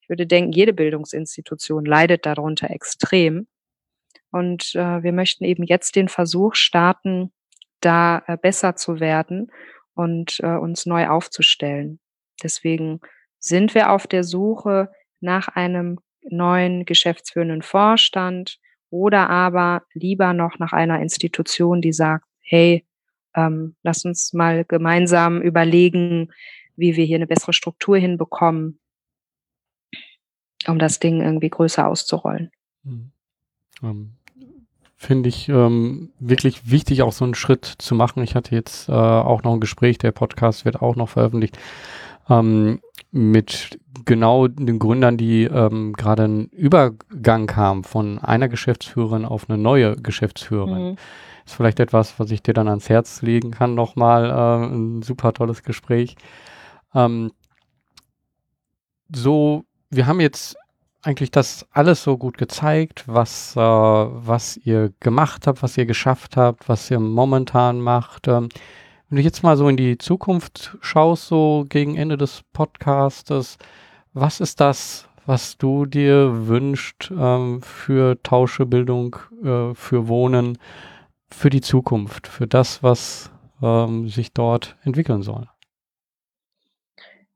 [0.00, 3.46] Ich würde denken, jede Bildungsinstitution leidet darunter extrem.
[4.32, 7.32] Und äh, wir möchten eben jetzt den Versuch starten,
[7.80, 9.52] da äh, besser zu werden
[9.94, 12.00] und äh, uns neu aufzustellen.
[12.42, 13.00] Deswegen
[13.38, 18.58] sind wir auf der Suche nach einem neuen geschäftsführenden Vorstand
[18.90, 22.84] oder aber lieber noch nach einer Institution, die sagt, hey,
[23.34, 26.32] ähm, lass uns mal gemeinsam überlegen,
[26.76, 28.78] wie wir hier eine bessere Struktur hinbekommen,
[30.66, 32.50] um das Ding irgendwie größer auszurollen.
[32.82, 33.12] Mhm.
[33.82, 34.14] Ähm,
[35.02, 38.22] Finde ich ähm, wirklich wichtig, auch so einen Schritt zu machen.
[38.22, 41.58] Ich hatte jetzt äh, auch noch ein Gespräch, der Podcast wird auch noch veröffentlicht,
[42.30, 42.80] ähm,
[43.10, 49.58] mit genau den Gründern, die ähm, gerade einen Übergang haben von einer Geschäftsführerin auf eine
[49.58, 50.90] neue Geschäftsführerin.
[50.90, 50.96] Mhm.
[51.44, 55.32] Ist vielleicht etwas, was ich dir dann ans Herz legen kann, nochmal äh, ein super
[55.32, 56.14] tolles Gespräch.
[56.94, 57.32] Ähm,
[59.12, 60.56] so, wir haben jetzt
[61.02, 66.36] eigentlich das alles so gut gezeigt, was, äh, was ihr gemacht habt, was ihr geschafft
[66.36, 68.28] habt, was ihr momentan macht.
[68.28, 68.48] Ähm,
[69.08, 73.58] wenn du jetzt mal so in die Zukunft schaust, so gegen Ende des Podcastes,
[74.14, 80.58] was ist das, was du dir wünschst ähm, für Tauschebildung, äh, für Wohnen,
[81.28, 83.30] für die Zukunft, für das, was
[83.60, 85.48] ähm, sich dort entwickeln soll?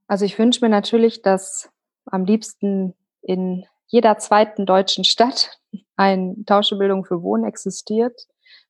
[0.07, 1.71] Also ich wünsche mir natürlich, dass
[2.07, 2.95] am liebsten
[3.27, 5.59] in jeder zweiten deutschen Stadt
[5.97, 8.27] eine Tauschebildung für Wohnen existiert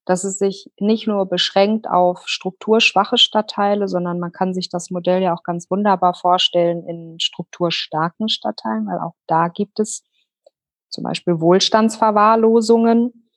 [0.07, 5.21] dass es sich nicht nur beschränkt auf strukturschwache Stadtteile, sondern man kann sich das Modell
[5.21, 10.03] ja auch ganz wunderbar vorstellen in strukturstarken Stadtteilen, weil auch da gibt es
[10.89, 13.29] zum Beispiel Wohlstandsverwahrlosungen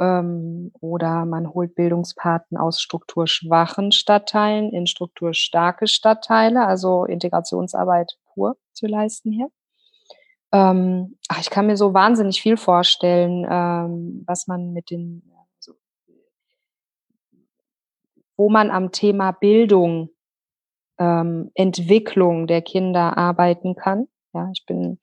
[0.00, 8.88] ähm, oder man holt Bildungspaten aus strukturschwachen Stadtteilen in strukturstarke Stadtteile, also Integrationsarbeit pur zu
[8.88, 9.48] leisten hier.
[10.52, 15.22] Ähm, ach, ich kann mir so wahnsinnig viel vorstellen, ähm, was man mit den
[18.40, 20.08] wo man am Thema Bildung,
[20.98, 24.08] ähm, Entwicklung der Kinder arbeiten kann.
[24.32, 24.98] Ja, ich bin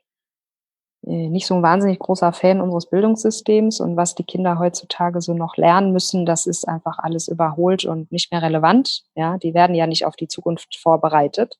[1.05, 5.35] äh, nicht so ein wahnsinnig großer Fan unseres Bildungssystems und was die Kinder heutzutage so
[5.35, 9.03] noch lernen müssen, das ist einfach alles überholt und nicht mehr relevant.
[9.13, 11.59] Ja, die werden ja nicht auf die Zukunft vorbereitet.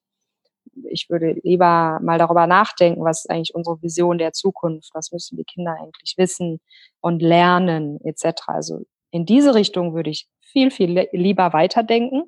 [0.90, 4.92] Ich würde lieber mal darüber nachdenken, was ist eigentlich unsere Vision der Zukunft?
[4.94, 6.60] Was müssen die Kinder eigentlich wissen
[7.02, 8.44] und lernen etc.
[8.48, 12.24] Also in diese Richtung würde ich viel, viel lieber weiterdenken.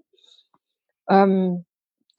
[1.10, 1.66] Ähm,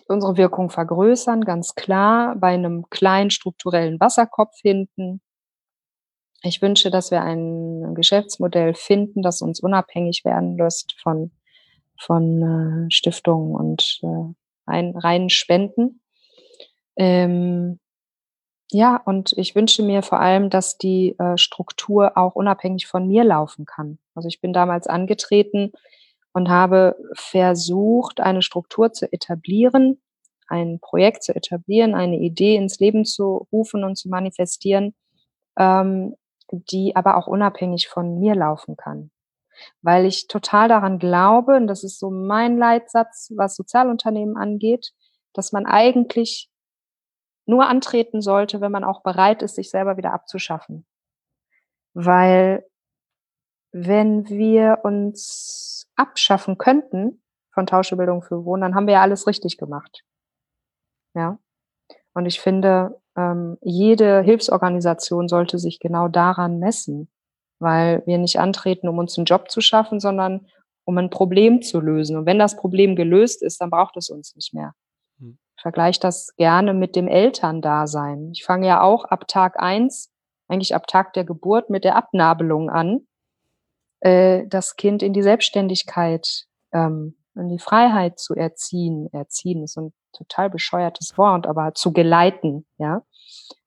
[0.09, 5.21] unsere Wirkung vergrößern, ganz klar, bei einem kleinen strukturellen Wasserkopf hinten.
[6.43, 11.31] Ich wünsche, dass wir ein Geschäftsmodell finden, das uns unabhängig werden lässt von,
[11.99, 14.35] von äh, Stiftungen und äh,
[14.67, 16.00] ein, reinen Spenden.
[17.01, 17.79] Ähm,
[18.71, 23.25] ja, und ich wünsche mir vor allem, dass die äh, Struktur auch unabhängig von mir
[23.25, 23.99] laufen kann.
[24.15, 25.73] Also ich bin damals angetreten
[26.35, 29.99] und habe versucht, eine Struktur zu etablieren,
[30.47, 34.95] ein Projekt zu etablieren, eine Idee ins Leben zu rufen und zu manifestieren,
[35.59, 36.17] ähm,
[36.53, 39.11] die aber auch unabhängig von mir laufen kann.
[39.81, 44.93] Weil ich total daran glaube, und das ist so mein Leitsatz, was Sozialunternehmen angeht,
[45.33, 46.50] dass man eigentlich
[47.51, 50.87] nur antreten sollte, wenn man auch bereit ist, sich selber wieder abzuschaffen.
[51.93, 52.65] Weil
[53.73, 57.23] wenn wir uns abschaffen könnten
[57.53, 60.03] von Tauschebildung für Wohnen, dann haben wir ja alles richtig gemacht.
[61.15, 61.39] Ja.
[62.15, 67.09] Und ich finde, ähm, jede Hilfsorganisation sollte sich genau daran messen,
[67.59, 70.47] weil wir nicht antreten, um uns einen Job zu schaffen, sondern
[70.85, 72.17] um ein Problem zu lösen.
[72.17, 74.75] Und wenn das Problem gelöst ist, dann braucht es uns nicht mehr.
[75.61, 78.31] Ich vergleiche das gerne mit dem Elterndasein.
[78.33, 80.11] Ich fange ja auch ab Tag eins,
[80.49, 83.07] eigentlich ab Tag der Geburt, mit der Abnabelung an,
[84.01, 89.11] äh, das Kind in die Selbstständigkeit, ähm, in die Freiheit zu erziehen.
[89.13, 93.03] Erziehen ist ein total bescheuertes Wort, aber zu geleiten, ja.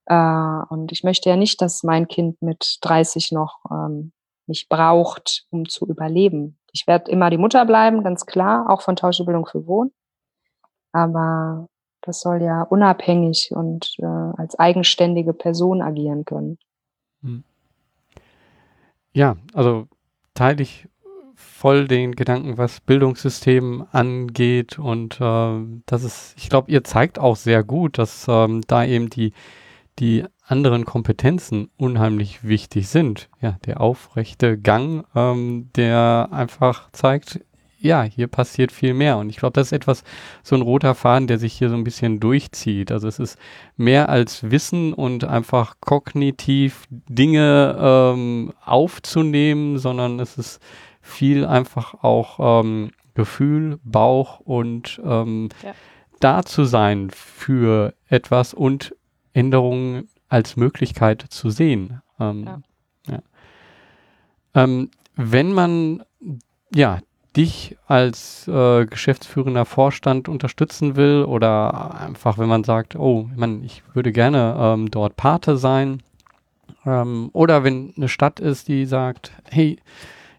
[0.07, 4.13] Äh, und ich möchte ja nicht, dass mein Kind mit 30 noch ähm,
[4.47, 6.57] mich braucht, um zu überleben.
[6.71, 9.93] Ich werde immer die Mutter bleiben, ganz klar, auch von Tauschebildung für Wohnen.
[10.91, 11.67] Aber
[12.03, 16.57] das soll ja unabhängig und äh, als eigenständige Person agieren können.
[17.21, 17.43] Hm.
[19.13, 19.87] Ja, also
[20.33, 20.87] teile ich
[21.35, 27.35] voll den Gedanken, was Bildungssystem angeht und äh, das ist, ich glaube, ihr zeigt auch
[27.35, 29.33] sehr gut, dass ähm, da eben die
[29.99, 33.29] die anderen Kompetenzen unheimlich wichtig sind.
[33.41, 37.39] Ja, der aufrechte Gang, ähm, der einfach zeigt,
[37.84, 39.17] ja, hier passiert viel mehr.
[39.17, 40.03] Und ich glaube, das ist etwas,
[40.41, 42.91] so ein roter Faden, der sich hier so ein bisschen durchzieht.
[42.91, 43.38] Also es ist
[43.75, 50.61] mehr als Wissen und einfach kognitiv Dinge ähm, aufzunehmen, sondern es ist
[51.01, 55.73] viel einfach auch ähm, Gefühl, Bauch und ähm, ja.
[56.21, 58.95] da zu sein für etwas und
[59.34, 62.01] Änderungen als Möglichkeit zu sehen.
[62.17, 62.61] Ähm, ja.
[63.11, 63.19] Ja.
[64.63, 66.03] Ähm, wenn man
[66.73, 66.99] ja
[67.36, 73.84] dich als äh, geschäftsführender Vorstand unterstützen will oder einfach, wenn man sagt, oh, man, ich
[73.93, 76.03] würde gerne ähm, dort Pate sein
[76.86, 79.79] ähm, oder wenn eine Stadt ist, die sagt, hey,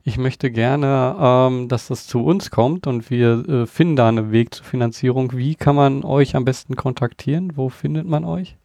[0.05, 4.33] ich möchte gerne, ähm, dass das zu uns kommt und wir äh, finden da einen
[4.33, 5.33] Weg zur Finanzierung.
[5.33, 7.57] Wie kann man euch am besten kontaktieren?
[7.57, 8.57] Wo findet man euch?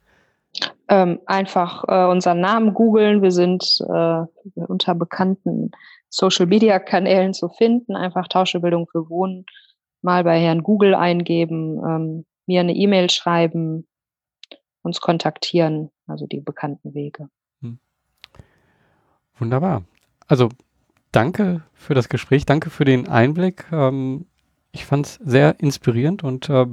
[0.90, 3.22] Ähm, einfach äh, unseren Namen googeln.
[3.22, 4.24] Wir sind äh,
[4.56, 5.72] unter bekannten
[6.10, 7.96] Social Media Kanälen zu finden.
[7.96, 9.46] Einfach Tauschebildung für Wohnen
[10.02, 13.88] mal bei Herrn Google eingeben, ähm, mir eine E-Mail schreiben,
[14.82, 17.30] uns kontaktieren, also die bekannten Wege.
[17.62, 17.80] Hm.
[19.38, 19.84] Wunderbar.
[20.28, 20.50] Also
[21.12, 23.66] danke für das Gespräch, danke für den Einblick.
[23.72, 24.26] Ähm,
[24.72, 26.66] ich fand es sehr inspirierend und äh,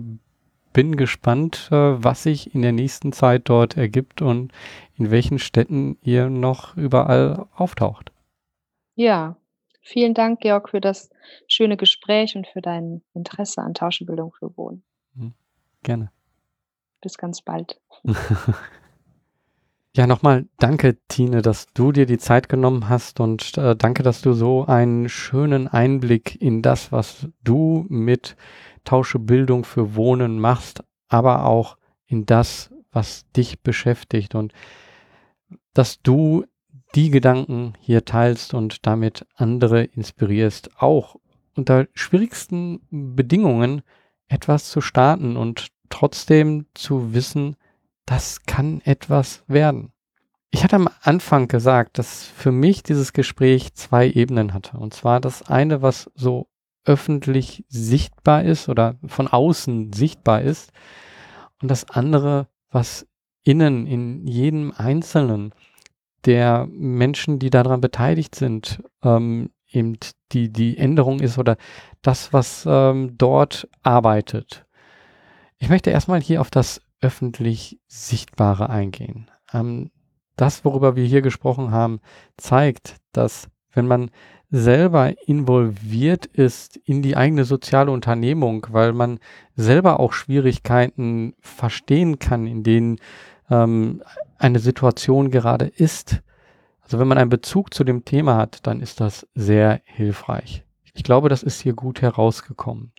[0.72, 4.52] bin gespannt, äh, was sich in der nächsten Zeit dort ergibt und
[4.96, 8.12] in welchen Städten ihr noch überall auftaucht.
[8.96, 9.36] Ja,
[9.82, 11.10] vielen Dank, Georg, für das
[11.46, 14.82] schöne Gespräch und für dein Interesse an Tauschenbildung für Wohnen.
[15.16, 15.34] Hm,
[15.82, 16.10] gerne.
[17.00, 17.80] Bis ganz bald.
[19.96, 24.20] Ja, nochmal danke, Tine, dass du dir die Zeit genommen hast und äh, danke, dass
[24.20, 28.36] du so einen schönen Einblick in das, was du mit
[28.84, 34.52] Tausche Bildung für Wohnen machst, aber auch in das, was dich beschäftigt und
[35.72, 36.44] dass du
[36.94, 41.16] die Gedanken hier teilst und damit andere inspirierst, auch
[41.54, 43.82] unter schwierigsten Bedingungen
[44.28, 47.56] etwas zu starten und trotzdem zu wissen,
[48.04, 49.92] das kann etwas werden.
[50.50, 54.78] Ich hatte am Anfang gesagt, dass für mich dieses Gespräch zwei Ebenen hatte.
[54.78, 56.48] Und zwar das eine, was so
[56.84, 60.72] öffentlich sichtbar ist oder von außen sichtbar ist
[61.60, 63.06] und das andere, was
[63.42, 65.52] innen in jedem Einzelnen
[66.26, 69.96] der Menschen, die daran beteiligt sind, ähm, eben
[70.32, 71.56] die, die Änderung ist oder
[72.02, 74.64] das, was ähm, dort arbeitet.
[75.58, 79.30] Ich möchte erstmal hier auf das öffentlich Sichtbare eingehen.
[79.52, 79.90] Ähm,
[80.36, 82.00] das, worüber wir hier gesprochen haben,
[82.36, 84.10] zeigt, dass wenn man
[84.50, 89.18] selber involviert ist in die eigene soziale Unternehmung, weil man
[89.54, 92.98] selber auch Schwierigkeiten verstehen kann, in denen
[93.50, 94.02] ähm,
[94.38, 96.22] eine Situation gerade ist.
[96.80, 100.64] Also wenn man einen Bezug zu dem Thema hat, dann ist das sehr hilfreich.
[100.94, 102.92] Ich glaube, das ist hier gut herausgekommen.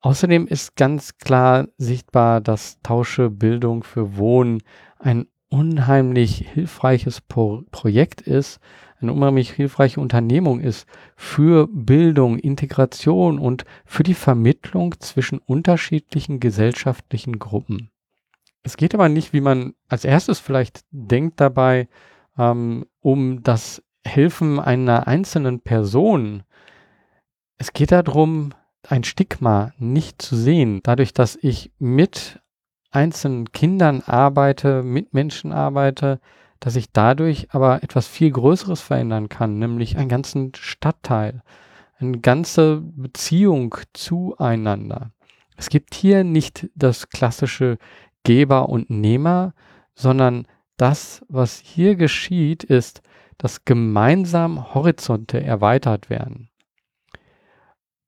[0.00, 4.62] Außerdem ist ganz klar sichtbar, dass Tausche Bildung für Wohnen
[4.98, 8.60] ein unheimlich hilfreiches Pro Projekt ist,
[9.00, 17.38] eine unheimlich hilfreiche Unternehmung ist für Bildung, Integration und für die Vermittlung zwischen unterschiedlichen gesellschaftlichen
[17.38, 17.90] Gruppen.
[18.64, 21.88] Es geht aber nicht, wie man als erstes vielleicht denkt dabei,
[22.38, 26.42] ähm, um das Helfen einer einzelnen Person.
[27.58, 28.52] Es geht darum,
[28.88, 32.40] ein Stigma nicht zu sehen, dadurch, dass ich mit
[32.90, 36.20] einzelnen Kindern arbeite, mit Menschen arbeite,
[36.58, 41.42] dass ich dadurch aber etwas viel Größeres verändern kann, nämlich einen ganzen Stadtteil,
[41.98, 45.10] eine ganze Beziehung zueinander.
[45.56, 47.78] Es gibt hier nicht das klassische
[48.24, 49.54] Geber und Nehmer,
[49.94, 50.46] sondern
[50.76, 53.02] das, was hier geschieht, ist,
[53.38, 56.50] dass gemeinsam Horizonte erweitert werden.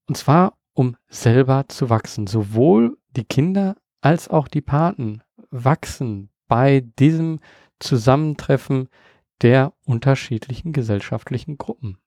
[0.08, 2.26] Und zwar, um selber zu wachsen.
[2.26, 7.40] Sowohl die Kinder als auch die Paten wachsen bei diesem
[7.78, 8.88] Zusammentreffen
[9.42, 11.98] der unterschiedlichen gesellschaftlichen Gruppen.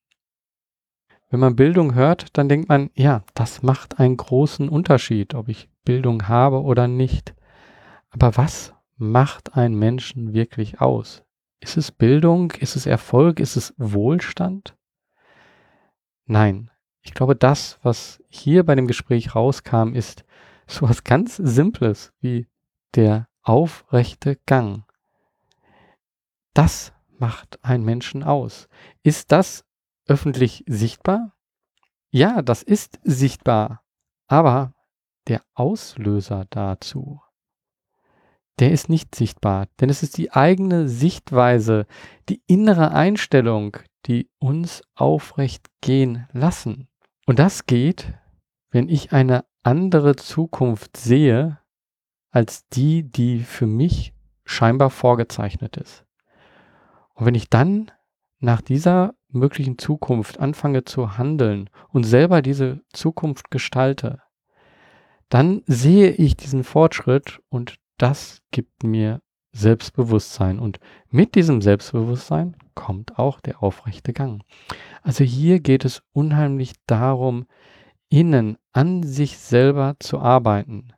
[1.29, 5.69] Wenn man Bildung hört, dann denkt man, ja, das macht einen großen Unterschied, ob ich
[5.85, 7.35] Bildung habe oder nicht.
[8.09, 11.23] Aber was macht einen Menschen wirklich aus?
[11.59, 12.51] Ist es Bildung?
[12.51, 13.39] Ist es Erfolg?
[13.39, 14.77] Ist es Wohlstand?
[16.25, 16.71] Nein.
[17.01, 20.25] Ich glaube, das, was hier bei dem Gespräch rauskam, ist
[20.67, 22.47] so was ganz Simples wie
[22.95, 24.83] der aufrechte Gang.
[26.53, 28.67] Das macht einen Menschen aus.
[29.03, 29.65] Ist das
[30.07, 31.35] öffentlich sichtbar?
[32.11, 33.83] Ja, das ist sichtbar.
[34.27, 34.73] Aber
[35.27, 37.21] der Auslöser dazu,
[38.59, 41.85] der ist nicht sichtbar, denn es ist die eigene Sichtweise,
[42.27, 46.87] die innere Einstellung, die uns aufrecht gehen lassen.
[47.25, 48.13] Und das geht,
[48.71, 51.59] wenn ich eine andere Zukunft sehe,
[52.31, 54.13] als die, die für mich
[54.45, 56.05] scheinbar vorgezeichnet ist.
[57.13, 57.91] Und wenn ich dann
[58.39, 64.21] nach dieser möglichen Zukunft anfange zu handeln und selber diese Zukunft gestalte,
[65.27, 69.21] dann sehe ich diesen Fortschritt und das gibt mir
[69.51, 70.59] Selbstbewusstsein.
[70.59, 70.79] Und
[71.09, 74.43] mit diesem Selbstbewusstsein kommt auch der aufrechte Gang.
[75.01, 77.45] Also hier geht es unheimlich darum,
[78.09, 80.93] innen an sich selber zu arbeiten.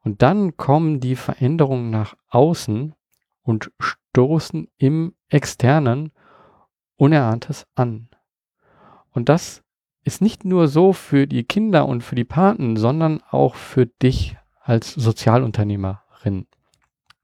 [0.00, 2.94] Und dann kommen die Veränderungen nach außen
[3.42, 6.12] und stoßen im Externen
[6.96, 8.08] Unerahntes an.
[9.10, 9.62] Und das
[10.04, 14.36] ist nicht nur so für die Kinder und für die Paten, sondern auch für dich
[14.60, 16.46] als Sozialunternehmer drin.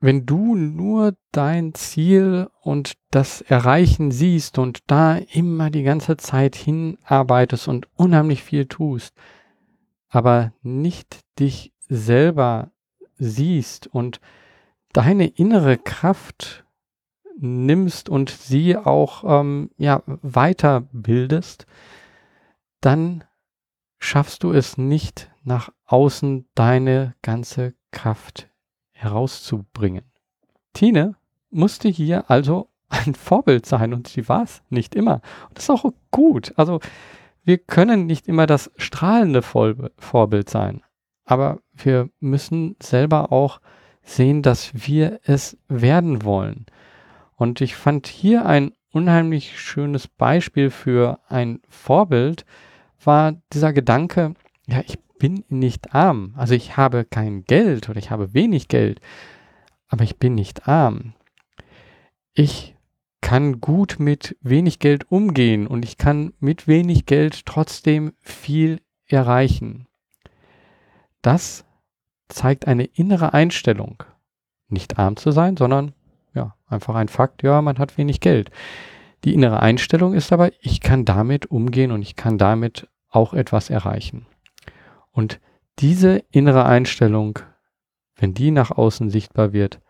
[0.00, 6.56] Wenn du nur dein Ziel und das Erreichen siehst und da immer die ganze Zeit
[6.56, 9.14] hinarbeitest und unheimlich viel tust,
[10.08, 12.70] aber nicht dich selber
[13.16, 14.20] siehst und
[14.92, 16.64] deine innere Kraft
[17.38, 21.66] nimmst und sie auch ähm, ja, weiterbildest,
[22.80, 23.24] dann
[23.98, 28.50] schaffst du es nicht nach außen deine ganze Kraft
[29.04, 30.04] herauszubringen.
[30.72, 31.14] Tine
[31.50, 35.20] musste hier also ein Vorbild sein und sie war es nicht immer.
[35.48, 36.52] Und das ist auch gut.
[36.56, 36.80] Also
[37.44, 40.82] wir können nicht immer das strahlende Vorbild sein,
[41.24, 43.60] aber wir müssen selber auch
[44.02, 46.66] sehen, dass wir es werden wollen.
[47.36, 52.44] Und ich fand hier ein unheimlich schönes Beispiel für ein Vorbild,
[53.02, 54.34] war dieser Gedanke,
[54.66, 56.34] ja, ich bin nicht arm.
[56.36, 59.00] Also ich habe kein Geld oder ich habe wenig Geld,
[59.88, 61.14] aber ich bin nicht arm.
[62.34, 62.76] Ich
[63.22, 69.86] kann gut mit wenig Geld umgehen und ich kann mit wenig Geld trotzdem viel erreichen.
[71.22, 71.64] Das
[72.28, 74.02] zeigt eine innere Einstellung.
[74.68, 75.94] Nicht arm zu sein, sondern
[76.34, 78.50] ja, einfach ein Fakt, ja, man hat wenig Geld.
[79.24, 83.70] Die innere Einstellung ist aber, ich kann damit umgehen und ich kann damit auch etwas
[83.70, 84.26] erreichen.
[85.14, 85.40] Und
[85.78, 87.38] diese innere Einstellung,
[88.16, 89.80] wenn die nach außen sichtbar wird,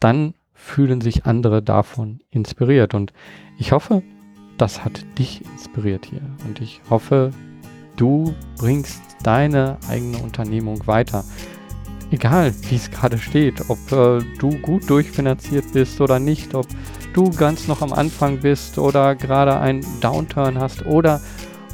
[0.00, 2.92] dann fühlen sich andere davon inspiriert.
[2.92, 3.12] Und
[3.56, 4.02] ich hoffe,
[4.58, 6.22] das hat dich inspiriert hier.
[6.46, 7.30] Und ich hoffe,
[7.96, 11.24] du bringst deine eigene Unternehmung weiter.
[12.10, 16.66] Egal, wie es gerade steht, ob äh, du gut durchfinanziert bist oder nicht, ob
[17.12, 21.20] du ganz noch am Anfang bist oder gerade einen Downturn hast oder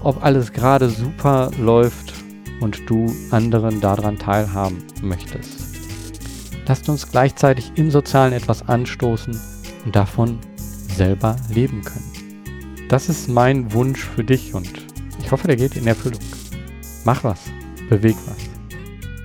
[0.03, 2.20] ob alles gerade super läuft
[2.61, 5.71] und du anderen daran teilhaben möchtest.
[6.67, 9.39] Lasst uns gleichzeitig im Sozialen etwas anstoßen
[9.85, 10.39] und davon
[10.95, 12.13] selber leben können.
[12.89, 14.71] Das ist mein Wunsch für dich und
[15.19, 16.21] ich hoffe, der geht in Erfüllung.
[17.05, 17.41] Mach was,
[17.89, 18.37] beweg was.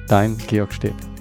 [0.07, 1.14] Dein Georg Stäbler.